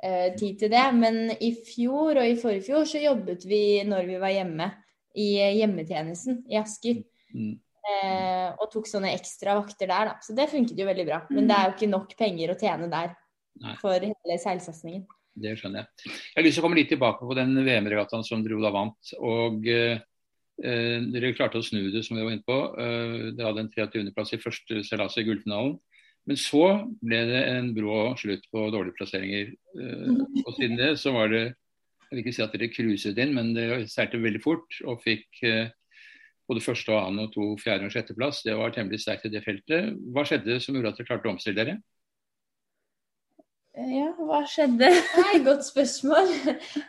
uh, 0.00 0.28
tid 0.38 0.54
til 0.62 0.70
det. 0.72 0.84
Men 0.96 1.18
i 1.36 1.50
fjor 1.66 2.16
og 2.16 2.24
i 2.24 2.38
forrige 2.40 2.64
fjor 2.70 2.86
så 2.88 3.02
jobbet 3.02 3.44
vi 3.44 3.82
når 3.84 4.08
vi 4.08 4.16
var 4.22 4.32
hjemme, 4.32 4.70
i 5.18 5.26
hjemmetjenesten 5.58 6.46
i 6.48 6.56
Asker. 6.56 7.02
Mm. 7.34 7.58
Eh, 7.88 8.48
og 8.60 8.68
tok 8.72 8.88
sånne 8.88 9.14
ekstra 9.16 9.54
vakter 9.56 9.88
der, 9.88 10.10
da. 10.10 10.16
Så 10.24 10.34
det 10.36 10.50
funket 10.52 10.78
jo 10.78 10.88
veldig 10.88 11.06
bra. 11.08 11.22
Men 11.32 11.48
det 11.48 11.56
er 11.56 11.68
jo 11.68 11.76
ikke 11.76 11.90
nok 11.92 12.12
penger 12.18 12.52
å 12.52 12.58
tjene 12.60 12.90
der 12.92 13.14
Nei. 13.62 13.74
for 13.80 13.96
hele 14.04 14.36
seilsatsingen. 14.42 15.06
Det 15.38 15.54
skjønner 15.58 15.84
jeg. 15.84 16.10
Jeg 16.10 16.36
har 16.36 16.46
lyst 16.46 16.58
til 16.58 16.64
å 16.64 16.66
komme 16.66 16.78
litt 16.80 16.90
tilbake 16.92 17.26
på 17.28 17.36
den 17.38 17.54
VM-regattaen 17.56 18.26
som 18.26 18.42
dere 18.44 18.58
da 18.60 18.72
vant. 18.74 19.12
Og 19.22 19.68
eh, 19.70 20.00
dere 20.58 21.34
klarte 21.38 21.62
å 21.62 21.64
snu 21.64 21.86
det, 21.94 22.02
som 22.04 22.18
vi 22.18 22.26
var 22.26 22.34
inne 22.34 22.46
på. 22.46 22.58
Eh, 22.74 23.30
dere 23.38 23.52
hadde 23.52 23.64
en 23.64 23.72
23.-plass 23.72 24.34
i 24.34 24.42
første 24.42 24.82
seilas 24.86 25.16
i 25.20 25.24
gullfinalen. 25.28 25.78
Men 26.28 26.36
så 26.36 26.64
ble 27.00 27.22
det 27.30 27.40
en 27.54 27.72
brå 27.72 28.12
slutt 28.20 28.44
på 28.52 28.66
dårlige 28.74 28.98
plasseringer. 28.98 29.54
Eh, 29.80 30.20
og 30.44 30.52
siden 30.58 30.76
det 30.80 30.92
så 31.00 31.14
var 31.16 31.32
det 31.32 31.46
Jeg 32.08 32.16
vil 32.16 32.22
ikke 32.22 32.32
si 32.32 32.40
at 32.40 32.54
dere 32.56 32.70
cruiset 32.72 33.18
inn, 33.20 33.34
men 33.36 33.50
dere 33.52 33.82
seilte 33.84 34.16
veldig 34.16 34.40
fort 34.40 34.76
og 34.88 35.02
fikk 35.04 35.42
eh, 35.44 35.68
både 36.48 36.64
første 36.64 36.92
og 36.94 37.02
annen 37.02 37.26
og 37.26 37.34
to 37.34 37.52
fjerde- 37.60 37.88
og 37.88 37.94
sjetteplass. 37.94 38.42
Det 38.46 38.56
var 38.56 38.72
temmelig 38.74 39.02
sterkt 39.04 39.28
i 39.28 39.32
det 39.32 39.44
feltet. 39.44 39.94
Hva 40.14 40.24
skjedde 40.26 40.58
som 40.64 40.76
gjorde 40.76 40.94
at 40.94 41.00
dere 41.00 41.10
klarte 41.10 41.28
å 41.28 41.34
omstille 41.34 41.58
dere? 41.60 41.78
Ja, 43.78 44.08
hva 44.16 44.40
skjedde? 44.48 44.88
Nei, 45.22 45.38
godt 45.46 45.66
spørsmål. 45.68 46.32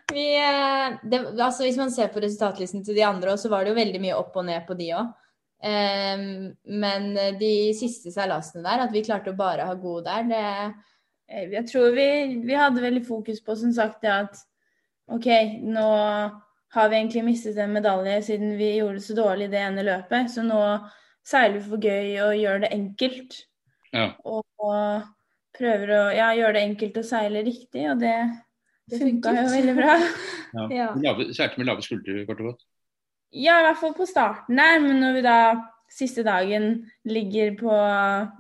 Vi, 0.10 0.26
eh, 0.40 1.00
det, 1.04 1.22
altså, 1.36 1.66
hvis 1.68 1.78
man 1.78 1.92
ser 1.94 2.10
på 2.14 2.24
resultatlisten 2.24 2.86
til 2.86 2.98
de 2.98 3.06
andre, 3.06 3.36
så 3.38 3.52
var 3.52 3.66
det 3.66 3.76
jo 3.76 3.82
veldig 3.82 4.02
mye 4.02 4.18
opp 4.18 4.40
og 4.40 4.48
ned 4.48 4.66
på 4.68 4.78
de 4.80 4.94
òg. 4.98 5.16
Um, 5.60 5.68
ehm, 5.68 6.30
men 6.80 7.10
de 7.36 7.74
siste 7.76 8.14
seilasene 8.14 8.64
der, 8.64 8.86
at 8.86 8.94
vi 8.96 9.04
klarte 9.04 9.34
å 9.34 9.38
bare 9.38 9.66
ha 9.68 9.74
gode 9.76 10.08
der, 10.08 10.30
det 11.28 11.50
Jeg 11.52 11.66
tror 11.68 11.92
vi, 11.94 12.40
vi 12.48 12.56
hadde 12.58 12.82
veldig 12.82 13.04
fokus 13.06 13.42
på 13.44 13.54
som 13.60 13.74
sagt 13.76 14.00
det 14.02 14.10
at 14.10 14.40
OK, 15.12 15.28
nå 15.62 15.90
har 16.76 16.90
vi 16.90 17.00
egentlig 17.00 17.24
mistet 17.26 17.58
en 17.58 17.74
medalje 17.74 18.20
siden 18.28 18.58
vi 18.60 18.76
gjorde 18.78 19.00
det 19.00 19.06
så 19.06 19.16
dårlig 19.18 19.48
i 19.48 19.54
det 19.54 19.62
ene 19.62 19.86
løpet. 19.86 20.30
Så 20.34 20.44
nå 20.46 20.60
seiler 21.26 21.58
vi 21.58 21.64
for 21.70 21.82
gøy 21.82 22.20
og 22.26 22.36
gjør 22.38 22.66
det 22.66 22.74
enkelt. 22.76 23.40
Ja. 23.94 24.12
Og, 24.26 24.46
og, 24.62 25.08
prøver 25.60 25.92
å 25.92 26.04
ja, 26.14 26.30
gjøre 26.38 26.56
det 26.56 26.62
enkelt 26.68 27.00
å 27.02 27.04
seile 27.04 27.42
riktig, 27.44 27.82
og 27.90 27.98
det, 28.00 28.14
det 28.88 29.00
funka 29.02 29.34
jo 29.42 29.48
veldig 29.56 29.80
bra. 29.80 29.96
Ja. 30.50 30.88
ja. 30.98 31.12
Seilte 31.30 31.60
med 31.60 31.68
lave 31.70 31.84
skuldre, 31.86 32.24
kort 32.26 32.40
og 32.42 32.48
godt? 32.48 32.64
Ja, 33.38 33.60
i 33.60 33.66
hvert 33.68 33.78
fall 33.78 33.92
på 33.94 34.08
starten 34.10 34.58
der. 34.58 34.80
Men 34.82 34.98
når 35.04 35.18
vi 35.20 35.22
da 35.22 35.36
siste 35.94 36.24
dagen 36.26 36.88
ligger 37.06 37.54
på 37.60 37.76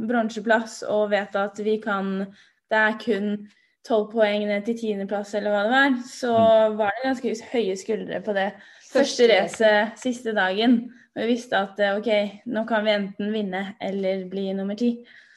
bronseplass 0.09 0.79
og 0.89 1.11
vet 1.13 1.37
at 1.37 1.61
vi 1.65 1.77
kan 1.81 2.25
Det 2.69 2.77
er 2.77 2.97
kun 3.01 3.29
tolv 3.89 4.11
poeng 4.13 4.45
ned 4.47 4.65
til 4.67 4.77
tiendeplass, 4.77 5.33
eller 5.37 5.53
hva 5.53 5.65
det 5.65 5.73
var, 5.73 5.95
så 6.07 6.33
mm. 6.35 6.75
var 6.79 6.95
det 6.95 7.07
ganske 7.07 7.51
høye 7.53 7.77
skuldre 7.79 8.21
på 8.25 8.35
det 8.37 8.49
første 8.89 9.29
racet 9.31 10.01
siste 10.01 10.35
dagen. 10.37 10.81
Og 11.15 11.23
vi 11.23 11.31
visste 11.33 11.57
at 11.57 11.79
eh, 11.81 11.97
OK, 11.97 12.11
nå 12.53 12.65
kan 12.69 12.85
vi 12.85 12.93
enten 12.93 13.33
vinne 13.33 13.63
eller 13.83 14.27
bli 14.31 14.51
nummer 14.55 14.77
ti. 14.79 14.93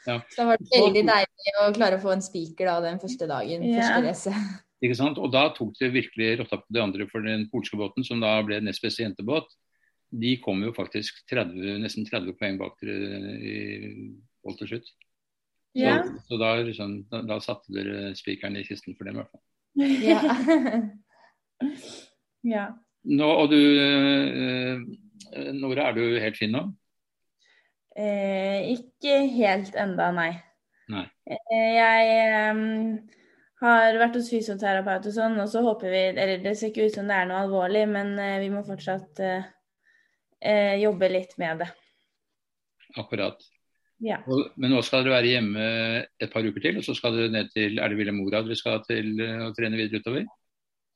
Ja. 0.07 0.19
Så 0.35 0.45
var 0.47 0.59
det 0.59 0.69
veldig 0.75 1.05
deilig 1.07 1.55
å 1.63 1.71
klare 1.77 1.99
å 1.99 2.03
få 2.03 2.13
en 2.17 2.25
spiker 2.25 2.69
da 2.69 2.77
den 2.85 3.01
første 3.03 3.29
dagen. 3.31 3.65
Ja. 3.67 3.81
første 3.81 4.05
racet. 4.09 4.61
Ikke 4.83 4.99
sant? 4.99 5.19
Og 5.23 5.31
da 5.31 5.47
tok 5.55 5.77
det 5.79 5.93
virkelig 5.95 6.33
rotta 6.41 6.59
på 6.59 6.75
de 6.75 6.83
andre 6.83 7.07
for 7.11 7.23
den 7.23 7.47
polske 7.53 7.79
båten, 7.79 8.03
som 8.07 8.23
da 8.23 8.35
ble 8.47 8.59
nest 8.67 8.83
beste 8.83 9.05
jentebåt. 9.05 9.53
De 10.13 10.35
kom 10.43 10.61
jo 10.67 10.75
faktisk 10.77 11.23
30, 11.31 11.79
nesten 11.81 12.09
30 12.09 12.35
poeng 12.37 12.59
bak 12.61 12.75
dere 12.83 13.37
i 13.39 13.57
Volt 14.43 14.59
til 14.59 14.73
slutt. 14.73 14.89
Ja. 15.79 16.03
Så, 16.05 16.21
så 16.29 16.39
da, 16.41 16.55
liksom, 16.61 16.97
da, 17.11 17.23
da, 17.29 17.39
satte 17.41 17.73
dere 17.73 18.13
spikeren 18.17 18.59
i 18.61 18.65
kisten 18.67 18.97
for 18.99 19.09
dem, 19.09 19.17
i 19.17 19.23
hvert 19.23 19.33
fall. 19.33 19.45
Ja. 20.05 20.21
ja. 22.55 22.67
Nå, 23.03 23.27
og 23.27 23.51
du, 23.51 23.59
eh, 23.59 24.83
Nora, 25.57 25.89
er 25.89 25.97
du 25.97 26.21
helt 26.21 26.39
fin 26.39 26.53
nå? 26.55 26.67
Eh, 27.97 28.73
ikke 28.77 29.19
helt 29.35 29.75
enda, 29.77 30.11
nei. 30.17 30.31
nei. 30.93 31.07
Eh, 31.29 31.73
jeg 31.77 32.53
um, 32.53 33.01
har 33.65 33.99
vært 34.01 34.17
hos 34.21 34.31
fysioterapeut 34.33 35.09
og 35.11 35.17
sånn, 35.17 35.37
og 35.43 35.51
så 35.51 35.65
håper 35.65 35.93
vi 35.93 36.05
Eller 36.13 36.39
det 36.45 36.55
ser 36.59 36.73
ikke 36.73 36.89
ut 36.89 36.97
som 36.97 37.11
det 37.11 37.19
er 37.19 37.29
noe 37.29 37.43
alvorlig, 37.45 37.85
men 37.91 38.15
uh, 38.21 38.39
vi 38.43 38.53
må 38.53 38.65
fortsatt 38.67 39.25
uh, 39.25 39.43
jobbe 40.83 41.11
litt 41.13 41.37
med 41.43 41.65
det. 41.65 41.73
Akkurat. 43.01 43.41
Ja. 44.03 44.19
Men 44.27 44.73
nå 44.75 44.81
skal 44.83 45.05
dere 45.05 45.15
være 45.15 45.33
hjemme 45.37 45.65
et 46.19 46.33
par 46.33 46.43
uker 46.43 46.65
til, 46.65 46.81
og 46.81 46.87
så 46.87 46.95
skal 46.99 47.15
dere 47.15 47.31
ned 47.31 47.53
til 47.55 47.79
Er 47.79 47.93
det 47.93 47.99
Ville 48.01 48.15
Mora 48.17 48.43
dere 48.43 48.59
skal 48.59 48.83
til 48.89 49.15
å 49.21 49.53
trene 49.55 49.79
videre 49.79 50.03
utover? 50.03 50.27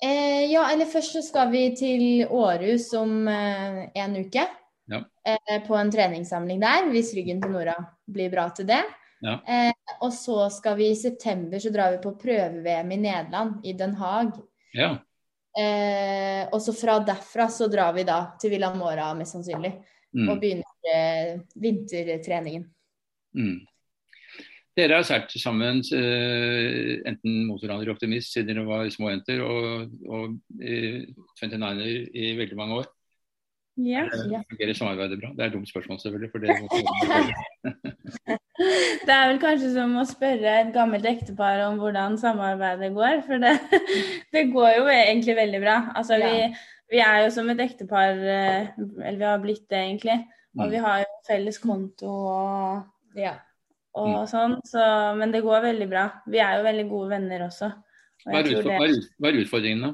Eh, 0.02 0.44
ja, 0.50 0.66
eller 0.72 0.90
først 0.90 1.14
så 1.16 1.22
skal 1.24 1.52
vi 1.54 1.70
til 1.78 2.26
Århus 2.26 2.90
om 2.98 3.28
eh, 3.32 3.86
en 3.96 4.18
uke. 4.18 4.44
Ja. 4.90 5.00
Eh, 5.26 5.62
på 5.66 5.78
en 5.78 5.90
treningssamling 5.90 6.60
der, 6.62 6.90
hvis 6.92 7.14
ryggen 7.16 7.40
til 7.42 7.54
Nora 7.54 7.76
blir 8.10 8.30
bra 8.32 8.50
til 8.54 8.68
det. 8.68 8.82
Ja. 9.24 9.38
Eh, 9.48 9.72
og 10.04 10.12
så 10.12 10.50
skal 10.52 10.76
vi 10.78 10.90
i 10.92 10.98
september 10.98 11.62
så 11.62 11.72
drar 11.72 11.94
vi 11.94 12.02
på 12.04 12.14
prøve-VM 12.20 12.92
i 12.92 13.00
Nederland, 13.06 13.60
i 13.64 13.72
Den 13.78 13.96
Haag. 13.96 14.36
Ja. 14.76 14.92
Eh, 15.56 16.44
og 16.52 16.60
så 16.60 16.74
fra 16.76 16.98
derfra 17.00 17.48
så 17.48 17.70
drar 17.72 17.94
vi 17.96 18.04
da 18.04 18.20
til 18.40 18.52
Villa 18.52 18.74
Mora 18.76 19.12
mest 19.16 19.38
sannsynlig. 19.38 19.72
Mm. 20.16 20.28
Og 20.28 20.40
begynner 20.40 20.92
eh, 20.92 21.38
vintertreningen. 21.60 22.68
Mm. 23.36 23.60
Dere 24.76 24.98
har 24.98 25.06
seilt 25.08 25.32
sammen 25.40 25.80
uh, 25.80 26.90
enten 27.08 27.46
motorhandler 27.48 27.88
og 27.88 27.96
optimist 27.96 28.34
siden 28.34 28.50
dere 28.50 28.66
var 28.68 28.88
små 28.92 29.08
jenter, 29.12 29.40
og, 29.40 29.94
og 30.04 30.36
uh, 30.60 30.98
29er 31.40 31.86
i 32.12 32.34
veldig 32.36 32.58
mange 32.58 32.82
år. 32.82 32.92
Ja. 33.76 34.06
Yeah. 34.08 34.44
fungerer 34.48 34.72
samarbeidet 34.72 35.20
bra? 35.20 35.30
Det 35.36 35.42
er 35.42 35.50
et 35.50 35.52
dumt 35.52 35.68
spørsmål, 35.68 36.00
selvfølgelig. 36.00 36.30
for 36.32 36.38
det 36.38 36.48
Det 39.06 39.12
er 39.12 39.26
vel 39.28 39.40
kanskje 39.40 39.72
som 39.74 39.92
å 40.00 40.04
spørre 40.08 40.54
et 40.62 40.70
gammelt 40.72 41.04
ektepar 41.08 41.60
om 41.66 41.76
hvordan 41.80 42.16
samarbeidet 42.20 42.94
går. 42.96 43.20
For 43.26 43.42
det, 43.42 43.52
det 44.34 44.46
går 44.54 44.70
jo 44.78 44.88
egentlig 44.88 45.36
veldig 45.36 45.60
bra. 45.60 45.76
Altså, 45.94 46.16
vi, 46.22 46.48
vi, 46.92 47.02
er 47.04 47.26
jo 47.26 47.30
som 47.36 47.52
et 47.52 47.60
ektepar, 47.60 48.16
eh, 48.16 48.72
eller 48.80 49.20
vi 49.20 49.28
har 49.28 49.44
blitt 49.44 49.66
det 49.68 49.82
egentlig. 49.82 50.18
Og 50.56 50.64
mm. 50.64 50.72
vi 50.72 50.84
har 50.86 51.04
jo 51.04 51.10
felles 51.28 51.60
konto 51.60 52.12
og 52.32 52.84
ja. 53.18 53.34
Og 53.96 54.10
mm. 54.12 54.26
sånn, 54.28 54.56
så, 54.68 54.82
men 55.16 55.32
det 55.32 55.44
går 55.44 55.64
veldig 55.70 55.88
bra. 55.88 56.04
Vi 56.28 56.40
er 56.42 56.58
jo 56.58 56.66
veldig 56.66 56.86
gode 56.90 57.08
venner 57.14 57.46
også. 57.46 57.70
Hva 58.26 58.40
er, 58.40 58.50
utfordringen, 58.50 58.92
det... 58.92 59.14
hva 59.16 59.30
er 59.30 59.38
utfordringen, 59.42 59.86
da? 59.86 59.92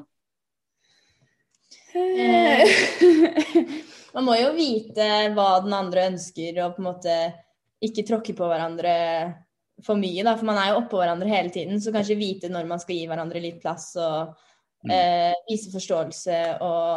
Man 4.13 4.25
må 4.27 4.35
jo 4.37 4.49
vite 4.57 5.07
hva 5.33 5.49
den 5.63 5.73
andre 5.77 6.07
ønsker, 6.11 6.59
og 6.65 6.75
på 6.75 6.83
en 6.83 6.89
måte 6.89 7.15
ikke 7.83 8.05
tråkke 8.07 8.35
på 8.37 8.47
hverandre 8.49 8.93
for 9.83 9.99
mye. 9.99 10.23
Da, 10.25 10.35
for 10.39 10.45
man 10.49 10.59
er 10.61 10.71
jo 10.71 10.81
oppå 10.83 10.99
hverandre 11.01 11.31
hele 11.31 11.51
tiden, 11.53 11.81
så 11.81 11.93
kanskje 11.95 12.19
vite 12.19 12.51
når 12.51 12.69
man 12.69 12.81
skal 12.81 12.97
gi 12.97 13.07
hverandre 13.09 13.41
litt 13.43 13.59
plass 13.63 13.87
og 13.99 14.33
mm. 14.85 14.93
eh, 14.93 15.33
vise 15.49 15.73
forståelse 15.73 16.39
og 16.65 16.87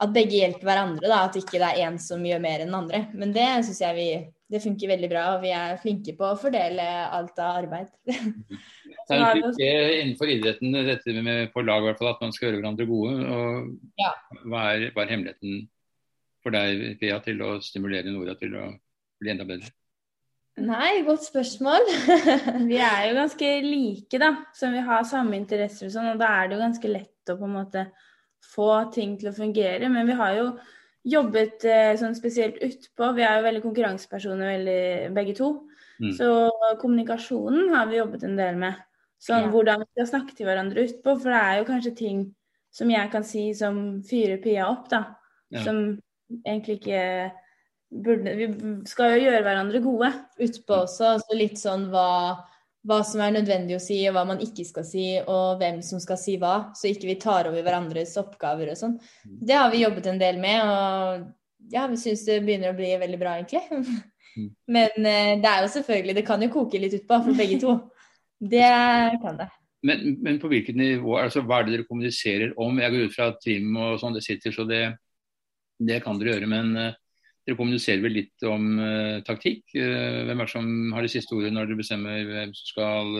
at 0.00 0.12
begge 0.14 0.40
hjelper 0.40 0.66
hverandre. 0.68 1.06
Da, 1.06 1.24
at 1.28 1.38
ikke 1.40 1.58
det 1.60 1.68
er 1.68 1.82
én 1.88 1.96
som 2.02 2.24
gjør 2.24 2.40
mer 2.42 2.58
enn 2.62 2.70
den 2.72 2.80
andre. 2.80 2.98
Men 3.14 3.34
det 3.36 3.48
syns 3.66 3.82
jeg 3.84 3.98
vi 3.98 4.10
det 4.50 4.60
funker 4.64 4.90
veldig 4.90 5.08
bra, 5.10 5.24
og 5.34 5.44
vi 5.44 5.52
er 5.54 5.78
flinke 5.78 6.16
på 6.18 6.26
å 6.26 6.38
fordele 6.38 6.84
alt 7.06 7.38
av 7.38 7.60
arbeid. 7.62 7.90
det 8.10 9.16
er 9.16 9.38
ikke 9.38 9.68
innenfor 10.00 10.32
idretten 10.32 10.74
dette 10.74 11.22
med 11.22 11.52
på 11.54 11.62
lag, 11.62 11.84
hvert 11.84 12.00
fall, 12.00 12.10
at 12.16 12.24
man 12.24 12.34
skal 12.34 12.48
gjøre 12.48 12.58
hverandre 12.60 12.86
gode. 12.88 13.12
og 13.30 14.00
ja. 14.00 14.10
hva, 14.42 14.64
er, 14.72 14.88
hva, 14.90 15.04
er, 15.04 15.12
hemmeligheten 15.14 15.60
for 16.42 16.56
deg, 16.56 16.96
Pia, 16.98 17.20
til 17.22 17.44
å 17.46 17.58
stimulere 17.62 18.10
Nora 18.10 18.34
til 18.40 18.56
å 18.58 18.66
bli 19.22 19.32
enda 19.34 19.46
bedre? 19.46 19.70
Nei, 20.60 21.04
godt 21.06 21.28
spørsmål. 21.28 21.86
vi 22.70 22.80
er 22.82 23.06
jo 23.06 23.16
ganske 23.20 23.52
like, 23.64 24.18
da. 24.18 24.32
Så 24.56 24.72
vi 24.74 24.82
har 24.84 25.06
samme 25.08 25.38
interesser 25.38 25.86
og 25.86 25.94
sånn, 25.94 26.10
og 26.16 26.20
da 26.20 26.34
er 26.40 26.50
det 26.50 26.58
jo 26.58 26.64
ganske 26.64 26.90
lett 26.90 27.32
å 27.32 27.38
på 27.38 27.46
en 27.46 27.56
måte 27.60 27.86
få 28.50 28.72
ting 28.90 29.14
til 29.20 29.30
å 29.30 29.36
fungere. 29.36 29.88
Men 29.92 30.10
vi 30.10 30.18
har 30.18 30.34
jo 30.40 30.50
jobbet 31.06 31.64
eh, 31.68 31.94
sånn 32.00 32.16
spesielt 32.16 32.60
utpå. 32.64 33.12
Vi 33.16 33.24
er 33.24 33.38
jo 33.38 33.46
veldig 33.46 33.62
konkurransepersoner 33.64 34.52
veldig, 34.54 34.82
begge 35.16 35.34
to. 35.38 35.50
Mm. 36.00 36.12
Så 36.16 36.28
kommunikasjonen 36.80 37.72
har 37.74 37.88
vi 37.90 38.00
jobbet 38.00 38.26
en 38.28 38.36
del 38.38 38.60
med. 38.60 38.78
Sånn 39.20 39.46
ja. 39.46 39.50
hvordan 39.52 39.82
vi 39.82 39.88
skal 39.90 40.10
snakke 40.14 40.36
til 40.36 40.48
hverandre 40.48 40.86
utpå. 40.88 41.16
For 41.20 41.32
det 41.32 41.40
er 41.40 41.58
jo 41.60 41.68
kanskje 41.68 41.96
ting 41.96 42.22
som 42.74 42.92
jeg 42.92 43.10
kan 43.12 43.26
si 43.26 43.50
som 43.56 44.00
fyrer 44.06 44.40
Pia 44.42 44.68
opp, 44.70 44.88
da. 44.92 45.04
Ja. 45.50 45.64
Som 45.66 45.82
egentlig 46.44 46.78
ikke 46.78 47.02
burde 47.90 48.36
Vi 48.38 48.46
skal 48.86 49.16
jo 49.16 49.24
gjøre 49.26 49.42
hverandre 49.44 49.82
gode. 49.82 50.12
Utpå 50.38 50.84
også, 50.84 51.16
altså 51.16 51.36
litt 51.36 51.58
sånn 51.58 51.88
hva, 51.90 52.06
hva 52.86 53.00
som 53.04 53.20
er 53.20 53.34
nødvendig 53.34 53.76
å 53.76 53.82
si, 53.82 53.98
og 54.08 54.14
hva 54.16 54.24
man 54.28 54.40
ikke 54.40 54.64
skal 54.64 54.86
si, 54.88 55.04
og 55.20 55.60
hvem 55.60 55.82
som 55.84 56.00
skal 56.00 56.18
si 56.20 56.36
hva. 56.40 56.70
Så 56.76 56.88
ikke 56.88 57.10
vi 57.10 57.18
tar 57.20 57.50
over 57.50 57.64
hverandres 57.64 58.16
oppgaver 58.20 58.72
og 58.72 58.80
sånn. 58.80 58.96
Mm. 59.26 59.36
Det 59.50 59.58
har 59.58 59.68
vi 59.72 59.82
jobbet 59.84 60.08
en 60.08 60.20
del 60.22 60.40
med, 60.40 60.64
og 60.64 61.72
ja, 61.74 61.84
vi 61.90 62.00
syns 62.00 62.24
det 62.28 62.40
begynner 62.46 62.72
å 62.72 62.78
bli 62.78 62.94
veldig 63.02 63.20
bra, 63.20 63.36
egentlig. 63.40 63.62
Mm. 63.70 64.50
Men 64.76 65.08
eh, 65.10 65.36
det 65.42 65.50
er 65.50 65.64
jo 65.64 65.70
selvfølgelig 65.72 66.14
Det 66.14 66.22
kan 66.22 66.42
jo 66.44 66.52
koke 66.54 66.78
litt 66.78 66.92
utpå 67.00 67.16
for 67.24 67.36
begge 67.36 67.58
to. 67.60 67.74
Det 68.40 68.68
kan 69.20 69.40
det. 69.40 69.50
Men, 69.84 70.02
men, 70.20 70.38
på 70.40 70.48
hvilket 70.52 70.76
nivå, 70.76 71.14
altså 71.16 71.40
hva 71.40 71.60
er 71.60 71.66
det 71.66 71.74
dere 71.74 71.88
kommuniserer 71.88 72.50
om? 72.60 72.80
Jeg 72.80 72.92
går 72.92 73.06
ut 73.08 73.14
fra 73.14 73.30
trim 73.40 73.76
og 73.80 74.00
sånn, 74.00 74.16
det 74.16 74.24
sitter, 74.26 74.52
så 74.52 74.66
det, 74.68 74.82
det 75.80 76.02
kan 76.04 76.20
dere 76.20 76.34
gjøre. 76.34 76.48
Men 76.52 76.74
uh, 76.76 76.98
dere 77.50 77.58
kommuniserer 77.58 78.04
vel 78.04 78.16
litt 78.16 78.46
om 78.48 78.68
uh, 78.80 79.18
taktikk? 79.26 79.64
Uh, 79.74 80.26
hvem 80.28 80.38
er 80.38 80.46
det 80.46 80.52
som 80.54 80.70
har 80.96 81.06
det 81.06 81.12
siste 81.12 81.36
ordet 81.36 81.50
når 81.54 81.70
dere 81.70 81.80
bestemmer 81.80 82.22
hvem 82.28 82.54
som 82.56 82.70
skal, 82.70 83.10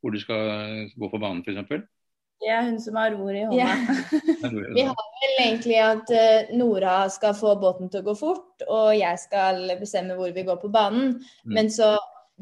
hvor 0.00 0.14
du 0.14 0.20
skal 0.22 0.92
gå 0.94 1.10
på 1.10 1.22
banen 1.22 1.42
f.eks.? 1.46 1.88
Det 2.40 2.48
er 2.48 2.62
hun 2.70 2.78
som 2.80 2.96
har 2.96 3.16
ordet 3.18 3.42
i 3.42 3.48
hånda. 3.48 3.56
Ja. 3.58 3.72
Vi 4.76 4.84
har 4.86 5.02
vel 5.24 5.40
egentlig 5.42 5.80
at 5.84 6.12
Nora 6.56 6.94
skal 7.12 7.34
få 7.36 7.52
båten 7.60 7.90
til 7.92 8.00
å 8.00 8.06
gå 8.06 8.14
fort, 8.16 8.64
og 8.64 8.94
jeg 8.96 9.20
skal 9.20 9.60
bestemme 9.76 10.16
hvor 10.16 10.32
vi 10.32 10.46
går 10.46 10.56
på 10.62 10.70
banen. 10.72 11.18
Mm. 11.44 11.52
Men 11.58 11.68
så 11.74 11.90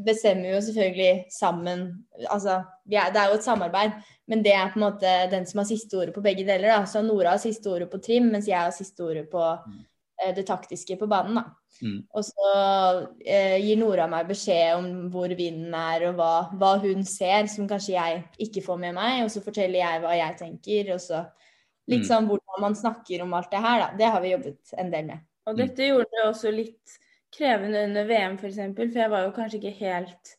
bestemmer 0.04 0.48
vi 0.48 0.54
jo 0.54 0.60
selvfølgelig 0.62 1.24
sammen 1.30 1.84
Altså, 2.30 2.62
er, 2.90 3.10
det 3.12 3.20
er 3.20 3.30
jo 3.30 3.38
et 3.38 3.44
samarbeid, 3.44 3.98
men 4.28 4.42
det 4.44 4.54
er 4.54 4.70
på 4.72 4.78
en 4.80 4.86
måte 4.86 5.12
den 5.32 5.46
som 5.46 5.62
har 5.62 5.68
siste 5.68 5.98
ordet 5.98 6.14
på 6.14 6.22
begge 6.24 6.46
deler. 6.46 6.68
da, 6.68 6.84
Så 6.84 7.02
Nora 7.02 7.34
har 7.34 7.42
siste 7.42 7.70
ordet 7.70 7.90
på 7.90 8.00
trim, 8.02 8.30
mens 8.32 8.48
jeg 8.48 8.58
har 8.58 8.74
siste 8.74 9.04
ordet 9.04 9.28
på 9.30 9.42
mm. 9.42 9.78
eh, 9.78 9.86
det 10.36 10.46
taktiske 10.48 10.96
på 10.98 11.06
banen. 11.10 11.38
da. 11.38 11.44
Mm. 11.82 11.98
Og 12.10 12.24
så 12.26 12.52
eh, 13.22 13.58
gir 13.62 13.78
Nora 13.78 14.08
meg 14.10 14.28
beskjed 14.30 14.78
om 14.78 14.88
hvor 15.12 15.30
vinden 15.38 15.74
er, 15.78 16.08
og 16.08 16.18
hva, 16.18 16.32
hva, 16.58 16.72
hun 16.82 17.04
ser, 17.06 17.46
som 17.50 17.68
kanskje 17.70 17.94
jeg 17.94 18.22
ikke 18.48 18.64
får 18.66 18.80
med 18.82 18.96
meg. 18.98 19.22
Og 19.24 19.32
så 19.34 19.42
forteller 19.44 19.82
jeg 19.82 20.02
hva 20.02 20.16
jeg 20.18 20.38
tenker, 20.40 20.94
og 20.96 21.02
så 21.04 21.22
litt 21.88 22.04
mm. 22.04 22.08
sånn 22.10 22.28
hvordan 22.30 22.64
man 22.64 22.78
snakker 22.78 23.24
om 23.24 23.36
alt 23.38 23.52
det 23.52 23.62
her, 23.64 23.84
da. 23.84 23.90
Det 24.00 24.10
har 24.14 24.24
vi 24.24 24.34
jobbet 24.34 24.74
en 24.78 24.90
del 24.94 25.12
med. 25.12 25.24
Og 25.48 25.56
dette 25.56 25.86
gjorde 25.86 26.10
det 26.12 26.26
også 26.26 26.52
litt 26.52 26.98
krevende 27.34 27.86
under 27.88 28.04
VM, 28.08 28.36
f.eks. 28.36 28.40
For, 28.40 28.50
eksempel, 28.50 28.90
for 28.90 29.02
jeg 29.04 29.12
var 29.14 29.24
jo 29.24 29.32
kanskje 29.36 29.60
ikke 29.62 29.78
helt, 29.78 30.34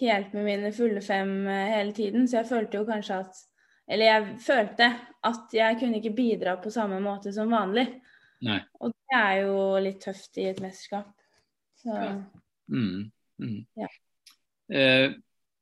helt 0.00 0.36
med 0.36 0.46
mine 0.46 0.72
fulle 0.76 1.02
fem 1.02 1.34
eh, 1.50 1.74
hele 1.74 1.96
tiden. 1.96 2.28
Så 2.28 2.40
jeg 2.40 2.50
følte 2.52 2.82
jo 2.82 2.88
kanskje 2.88 3.22
at 3.24 3.44
Eller 3.86 4.06
jeg 4.06 4.38
følte 4.42 4.86
at 5.22 5.52
jeg 5.54 5.76
kunne 5.78 6.00
ikke 6.00 6.16
bidra 6.16 6.56
på 6.58 6.72
samme 6.74 6.96
måte 7.00 7.30
som 7.32 7.52
vanlig. 7.54 7.84
Nei. 8.44 8.58
Og 8.84 8.92
det 8.92 9.18
er 9.18 9.36
jo 9.46 9.60
litt 9.80 10.02
tøft 10.04 10.36
i 10.40 10.48
et 10.50 10.60
mesterskap. 10.60 11.12
Så 11.80 11.94
ja. 11.94 12.10
Mm, 12.72 13.06
mm. 13.40 13.60
ja. 13.78 13.88
Eh, 14.72 15.14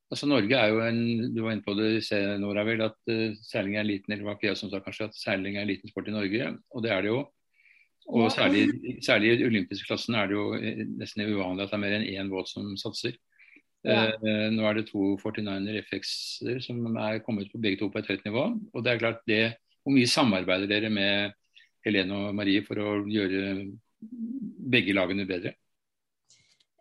altså 0.08 0.28
Norge 0.30 0.56
er 0.56 0.70
jo 0.72 0.80
en 0.80 1.00
Du 1.34 1.42
var 1.44 1.52
inne 1.52 1.66
på 1.66 1.74
det, 1.76 2.00
Nora, 2.40 2.64
vel, 2.64 2.80
at 2.86 2.96
uh, 3.10 3.36
seiling 3.44 3.76
er 3.76 3.84
en 3.84 3.90
liten 3.90 4.14
eller 4.14 4.30
var 4.30 4.38
ikke 4.38 4.48
jeg 4.50 4.60
som 4.60 4.72
sa 4.72 4.80
kanskje 4.84 5.10
at 5.10 5.18
seiling 5.18 5.58
er 5.58 5.66
en 5.66 5.70
liten 5.70 5.92
sport 5.92 6.08
i 6.08 6.14
Norge. 6.14 6.50
Og 6.72 6.84
det 6.84 6.94
er 6.94 7.04
det 7.04 7.12
jo. 7.12 7.20
Og 8.12 8.28
særlig, 8.32 8.66
særlig 9.04 9.30
i 9.32 9.46
olympiske 9.46 9.86
klassen 9.88 10.16
er 10.18 10.28
det 10.28 10.36
jo 10.36 10.50
eh, 10.58 10.82
nesten 10.98 11.24
uvanlig 11.24 11.64
at 11.64 11.72
det 11.72 11.78
er 11.78 11.84
mer 11.86 11.94
enn 11.96 12.08
én 12.10 12.32
båt 12.32 12.50
som 12.50 12.74
satser. 12.80 13.16
Ja. 13.84 14.10
Eh, 14.12 14.48
nå 14.52 14.64
er 14.68 14.78
det 14.78 14.86
to 14.90 15.14
49er 15.20 15.80
FX-er 15.86 16.60
som 16.64 16.84
er 17.00 17.22
kommet 17.24 17.52
på 17.52 17.60
begge 17.60 17.80
to 17.80 17.90
på 17.92 18.00
et 18.00 18.10
høyt 18.12 18.26
nivå. 18.28 18.44
Og 18.72 18.84
det 18.84 18.92
er 18.92 19.00
klart 19.00 19.24
det, 19.28 19.44
Hvor 19.84 19.92
mye 19.92 20.08
samarbeider 20.08 20.64
dere 20.64 20.88
med 20.88 21.34
Helene 21.84 22.20
og 22.20 22.38
Marie 22.38 22.64
for 22.64 22.80
å 22.80 22.96
gjøre 23.08 23.42
begge 24.74 24.96
lagene 24.96 25.26
bedre? 25.28 25.54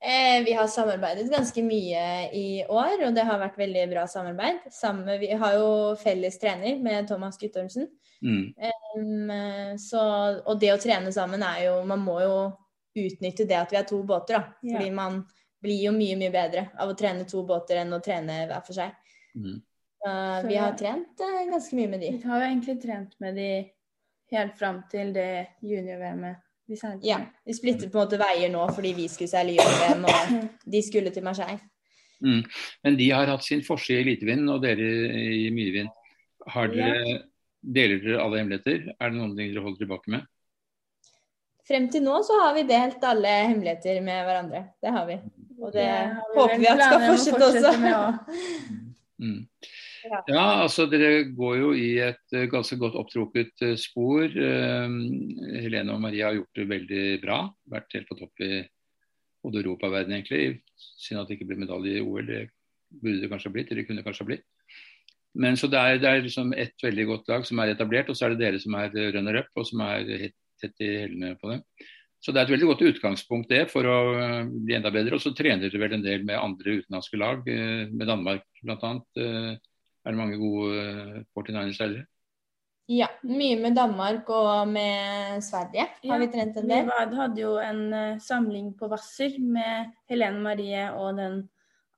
Eh, 0.03 0.43
vi 0.43 0.51
har 0.51 0.67
samarbeidet 0.67 1.29
ganske 1.31 1.61
mye 1.63 2.29
i 2.35 2.63
år, 2.67 3.05
og 3.05 3.13
det 3.15 3.23
har 3.23 3.39
vært 3.39 3.59
veldig 3.61 3.83
bra 3.93 4.03
samarbeid. 4.11 4.65
Samme, 4.75 5.15
vi 5.21 5.29
har 5.31 5.53
jo 5.55 5.69
felles 6.01 6.35
trener 6.41 6.81
med 6.83 7.07
Thomas 7.07 7.39
Guttormsen. 7.39 7.87
Mm. 8.23 8.49
Um, 8.97 9.77
så, 9.79 10.01
og 10.43 10.59
det 10.59 10.73
å 10.73 10.79
trene 10.79 11.11
sammen 11.11 11.41
er 11.43 11.65
jo 11.65 11.73
Man 11.83 11.99
må 12.05 12.13
jo 12.23 12.35
utnytte 12.95 13.43
det 13.49 13.57
at 13.59 13.71
vi 13.73 13.79
er 13.79 13.87
to 13.87 14.01
båter, 14.07 14.39
da. 14.39 14.59
Ja. 14.63 14.75
Fordi 14.75 14.91
man 14.95 15.21
blir 15.63 15.85
jo 15.87 15.93
mye, 15.95 16.17
mye 16.19 16.33
bedre 16.33 16.65
av 16.75 16.91
å 16.91 16.97
trene 16.99 17.23
to 17.27 17.45
båter 17.47 17.79
enn 17.81 17.95
å 17.95 18.01
trene 18.03 18.41
hver 18.49 18.63
for 18.67 18.75
seg. 18.75 18.91
Mm. 19.39 19.61
Uh, 20.03 20.39
vi 20.49 20.59
har 20.59 20.75
trent 20.75 21.23
uh, 21.23 21.45
ganske 21.47 21.79
mye 21.79 21.93
med 21.95 22.03
de. 22.03 22.11
Vi 22.17 22.27
har 22.27 22.43
jo 22.43 22.49
egentlig 22.49 22.77
trent 22.83 23.15
med 23.23 23.39
de 23.39 23.49
helt 24.33 24.57
fram 24.59 24.81
til 24.91 25.13
det 25.15 25.59
junior-VM-et. 25.61 26.41
Ja. 27.03 27.19
Vi 27.45 27.53
splittet 27.53 27.91
på 27.91 27.99
en 27.99 28.05
måte 28.05 28.19
veier 28.21 28.49
nå 28.51 28.63
fordi 28.71 28.93
vi 28.97 29.09
skulle 29.11 29.31
seile 29.31 29.57
junior-VM, 29.57 30.05
og 30.07 30.69
de 30.73 30.81
skulle 30.85 31.11
til 31.13 31.25
Marseille. 31.25 31.59
Mm. 32.23 32.41
Men 32.87 32.97
de 32.97 33.09
har 33.11 33.27
hatt 33.27 33.43
sin 33.43 33.63
forside 33.65 33.99
i 33.99 34.05
elitevind, 34.07 34.47
og 34.49 34.63
dere 34.63 34.87
i 35.27 35.49
myevind. 35.53 35.91
Har 36.53 36.71
dere 36.71 36.97
ja. 37.03 37.21
Deler 37.63 38.01
dere 38.03 38.19
alle 38.19 38.41
hemmeligheter? 38.41 38.89
Er 38.99 39.11
det 39.11 39.15
noen 39.15 39.37
ting 39.37 39.53
dere 39.53 39.63
holder 39.63 39.85
tilbake 39.85 40.11
med? 40.11 40.25
Frem 41.63 41.85
til 41.91 42.03
nå 42.03 42.17
så 42.27 42.41
har 42.41 42.57
vi 42.57 42.65
delt 42.67 43.05
alle 43.07 43.31
hemmeligheter 43.47 44.01
med 44.03 44.25
hverandre. 44.27 44.63
Det 44.83 44.91
har 44.91 45.05
vi. 45.07 45.15
Og 45.61 45.71
det, 45.71 45.85
det 45.85 46.33
håper 46.35 46.59
vi 46.59 46.67
at 46.67 46.81
skal 46.83 47.05
fortsette, 47.07 47.47
også. 47.47 47.71
mm. 49.23 49.39
Ja, 50.03 50.45
altså 50.63 50.85
dere 50.91 51.23
går 51.35 51.55
jo 51.59 51.71
i 51.77 51.89
et 52.03 52.35
uh, 52.35 52.45
ganske 52.51 52.77
godt 52.81 52.97
opptrukket 52.99 53.63
uh, 53.63 53.75
spor. 53.79 54.25
Uh, 54.27 54.97
Helene 55.63 55.95
og 55.95 56.03
Maria 56.03 56.29
har 56.29 56.39
gjort 56.39 56.59
det 56.59 56.67
veldig 56.71 57.05
bra. 57.23 57.39
Vært 57.71 57.95
helt 57.97 58.09
på 58.09 58.19
topp 58.19 58.43
i 58.43 58.51
både 59.43 59.63
Europa 59.63 59.89
og 59.89 59.95
verden, 59.95 60.17
egentlig. 60.17 60.59
Synd 60.75 61.23
at 61.23 61.31
det 61.31 61.37
ikke 61.37 61.49
ble 61.51 61.63
medalje 61.63 61.97
i 61.99 62.03
OL. 62.03 62.27
Det 62.27 62.43
burde 63.01 63.23
det 63.23 63.31
kanskje 63.31 63.51
ha 63.51 63.57
blitt, 63.57 63.73
eller 63.73 63.87
kunne 63.87 64.05
kanskje 64.05 64.25
ha 64.25 64.31
blitt. 64.31 64.47
Men 65.33 65.57
så 65.57 65.67
Det 65.67 65.79
er, 65.79 65.97
det 65.97 66.09
er 66.09 66.21
liksom 66.21 66.53
ett 66.53 66.83
veldig 66.83 67.05
godt 67.09 67.29
lag 67.31 67.45
som 67.47 67.59
er 67.59 67.73
etablert, 67.73 68.09
og 68.11 68.17
så 68.17 68.27
er 68.27 68.35
det 68.35 68.43
dere 68.43 68.61
som 68.61 68.75
er 68.77 68.93
runner-up 69.15 69.49
og 69.57 69.65
som 69.65 69.81
er 69.81 70.29
tett 70.61 70.83
i 70.83 70.91
hælene 71.03 71.33
på 71.41 71.49
det. 71.49 71.63
Så 72.23 72.31
Det 72.31 72.39
er 72.39 72.47
et 72.47 72.53
veldig 72.53 72.67
godt 72.69 72.85
utgangspunkt 72.87 73.49
det 73.51 73.65
for 73.71 73.83
å 73.83 73.97
eh, 74.15 74.45
bli 74.47 74.77
enda 74.77 74.91
bedre. 74.95 75.17
Og 75.17 75.23
så 75.23 75.33
trener 75.35 75.67
dere 75.67 75.81
vel 75.81 75.97
en 75.97 76.05
del 76.05 76.23
med 76.23 76.39
andre 76.39 76.77
utenlandske 76.79 77.19
lag, 77.19 77.43
eh, 77.51 77.89
med 77.91 78.07
Danmark 78.07 78.45
bl.a. 78.63 78.93
Eh, 80.03 80.09
er 80.09 80.15
det 80.15 80.19
mange 80.19 80.39
gode 80.41 81.23
49ers-seilere? 81.33 82.07
Ja, 82.91 83.07
mye 83.23 83.55
med 83.61 83.77
Danmark 83.79 84.27
og 84.35 84.67
med 84.67 85.39
Sverige 85.45 85.85
har 85.87 86.17
ja, 86.17 86.19
vi 86.19 86.27
trent 86.33 86.57
en 86.59 86.67
del. 86.67 86.89
Vi 86.91 87.15
hadde 87.15 87.39
jo 87.39 87.53
en 87.63 88.19
samling 88.19 88.73
på 88.75 88.89
Hvasser 88.91 89.37
med 89.39 89.93
Helene 90.11 90.43
Marie 90.43 90.89
og 90.91 91.15
den 91.15 91.37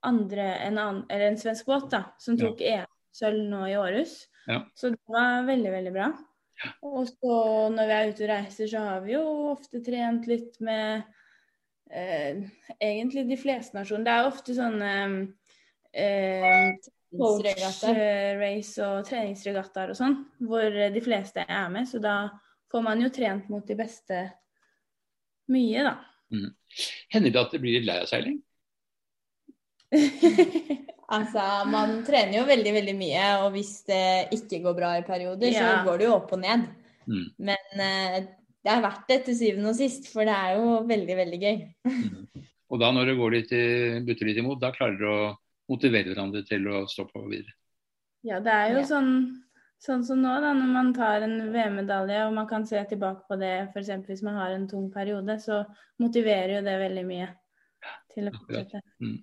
andre, 0.06 0.46
en, 0.62 0.78
annen, 0.78 1.02
eller 1.10 1.32
en 1.32 1.40
svensk 1.40 1.66
båt 1.66 1.90
da, 1.90 2.04
som 2.22 2.38
tok 2.38 2.62
ja. 2.62 2.84
EM 2.84 2.92
sølv 3.16 3.48
nå 3.50 3.64
i 3.66 3.76
Århus. 3.80 4.14
Ja. 4.46 4.60
Så 4.78 4.92
det 4.94 5.02
var 5.10 5.42
veldig, 5.48 5.72
veldig 5.74 5.92
bra. 5.96 6.10
Ja. 6.62 6.72
Og 6.86 7.08
så 7.10 7.36
når 7.74 7.88
vi 7.88 7.96
er 7.96 8.10
ute 8.10 8.24
og 8.24 8.30
reiser, 8.30 8.70
så 8.70 8.84
har 8.86 9.02
vi 9.04 9.16
jo 9.16 9.24
ofte 9.50 9.82
trent 9.84 10.28
litt 10.30 10.60
med 10.64 11.02
eh, 11.90 12.46
egentlig 12.78 13.26
de 13.28 13.40
fleste 13.40 13.76
nasjoner. 13.76 14.06
Det 14.06 14.14
er 14.14 14.30
ofte 14.30 14.56
sånne 14.56 14.92
eh, 15.92 16.70
coach-race 17.12 18.82
og 18.86 19.06
treningsregattaer 19.06 19.92
og 19.92 19.98
sånn, 19.98 20.18
hvor 20.48 20.66
de 20.94 21.02
fleste 21.04 21.44
er 21.46 21.70
med. 21.72 21.88
Så 21.88 22.00
da 22.02 22.16
får 22.72 22.84
man 22.84 23.04
jo 23.04 23.12
trent 23.14 23.48
mot 23.52 23.66
de 23.66 23.78
beste 23.78 24.24
mye, 25.52 25.86
da. 25.86 25.96
Mm. 26.34 26.50
Hender 27.14 27.32
det 27.32 27.42
at 27.44 27.54
det 27.54 27.62
blir 27.62 27.78
litt 27.78 27.88
lei 27.88 28.00
av 28.02 28.10
seiling? 28.10 28.42
Altså, 31.06 31.42
man 31.70 32.00
trener 32.02 32.40
jo 32.40 32.48
veldig, 32.48 32.70
veldig 32.80 32.92
mye, 32.98 33.26
og 33.44 33.52
hvis 33.54 33.84
det 33.86 34.26
ikke 34.34 34.58
går 34.64 34.74
bra 34.74 34.88
i 34.98 35.04
perioder, 35.06 35.52
ja. 35.54 35.60
så 35.62 35.84
går 35.86 36.00
det 36.00 36.08
jo 36.08 36.16
opp 36.16 36.32
og 36.34 36.40
ned. 36.42 36.64
Mm. 37.06 37.28
Men 37.46 37.78
uh, 37.78 38.16
det 38.66 38.72
er 38.72 38.82
verdt 38.82 39.04
det 39.12 39.20
til 39.28 39.36
syvende 39.38 39.70
og 39.70 39.78
sist, 39.78 40.08
for 40.10 40.26
det 40.26 40.34
er 40.34 40.56
jo 40.58 40.80
veldig, 40.88 41.16
veldig 41.20 41.38
gøy. 41.44 41.60
Mm. 41.86 42.42
Og 42.74 42.82
da 42.82 42.90
når 42.90 43.12
det 43.12 43.16
går 43.20 43.36
litt, 43.36 43.52
butter 44.08 44.26
litt 44.26 44.40
imot, 44.42 44.58
da 44.58 44.72
klarer 44.74 44.98
du 44.98 45.06
å 45.06 45.20
motivere 45.70 46.12
hverandre 46.12 46.44
til 46.46 46.68
å 46.70 46.84
stå 46.90 47.06
på 47.10 47.24
videre? 47.30 47.54
Ja, 48.26 48.40
det 48.42 48.52
er 48.52 48.72
jo 48.74 48.80
ja. 48.80 48.86
sånn, 48.88 49.10
sånn 49.82 50.04
som 50.06 50.22
nå, 50.22 50.32
da, 50.42 50.52
når 50.56 50.72
man 50.74 50.92
tar 50.96 51.26
en 51.26 51.36
VM-medalje 51.54 52.24
og 52.26 52.34
man 52.38 52.48
kan 52.50 52.66
se 52.66 52.80
tilbake 52.90 53.26
på 53.28 53.38
det 53.40 53.54
f.eks. 53.68 53.92
hvis 54.08 54.24
man 54.26 54.38
har 54.40 54.54
en 54.54 54.66
tung 54.70 54.88
periode, 54.94 55.38
så 55.42 55.62
motiverer 56.02 56.58
jo 56.58 56.64
det 56.66 56.78
veldig 56.82 57.06
mye. 57.08 57.30
til 58.16 58.30
å 58.30 58.34
fortsette. 58.34 58.80
Mm. 59.04 59.18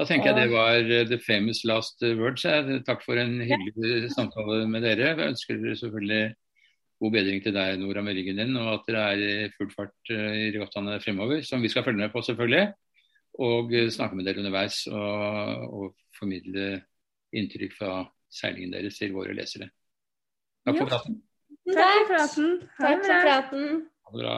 Da 0.00 0.06
tenker 0.08 0.32
jeg 0.32 0.48
det 0.48 0.54
var 0.56 0.78
eh, 0.80 1.04
the 1.06 1.18
famous 1.20 1.60
last 1.68 2.00
words. 2.18 2.46
Takk 2.86 3.04
for 3.04 3.20
en 3.20 3.36
hyggelig 3.44 4.08
samtale 4.14 4.64
med 4.70 4.86
dere. 4.86 5.12
Jeg 5.12 5.34
ønsker 5.34 5.60
dere 5.60 5.76
selvfølgelig 5.78 6.22
god 7.02 7.14
bedring 7.16 7.42
til 7.44 7.54
deg, 7.56 7.80
Nora, 7.80 8.02
med 8.06 8.16
ryggen 8.16 8.38
din, 8.38 8.56
og 8.60 8.76
at 8.76 8.88
dere 8.88 9.04
er 9.12 9.22
i 9.26 9.50
full 9.56 9.70
fart 9.74 10.14
eh, 10.14 10.46
i 10.46 10.48
regattaene 10.54 11.00
fremover, 11.02 11.42
som 11.46 11.62
vi 11.62 11.70
skal 11.72 11.84
følge 11.86 12.04
med 12.04 12.12
på, 12.14 12.22
selvfølgelig. 12.24 12.70
Og 13.40 13.72
eh, 13.72 13.90
snakke 13.92 14.18
med 14.18 14.26
dere 14.28 14.42
underveis 14.42 14.84
og, 14.92 15.68
og 15.72 15.94
formidle 16.18 16.82
inntrykk 17.32 17.76
fra 17.78 18.02
seilingen 18.32 18.72
deres 18.74 18.98
til 19.00 19.14
våre 19.16 19.34
lesere. 19.36 19.70
Takk 20.66 20.82
for 20.82 20.90
praten. 20.92 21.22
Takk 21.72 22.02
for 22.02 22.12
praten. 22.12 22.50
Takk 22.76 23.06
for 23.06 23.24
praten. 23.28 23.64
Ha 24.04 24.16
det 24.16 24.24
bra. 24.24 24.36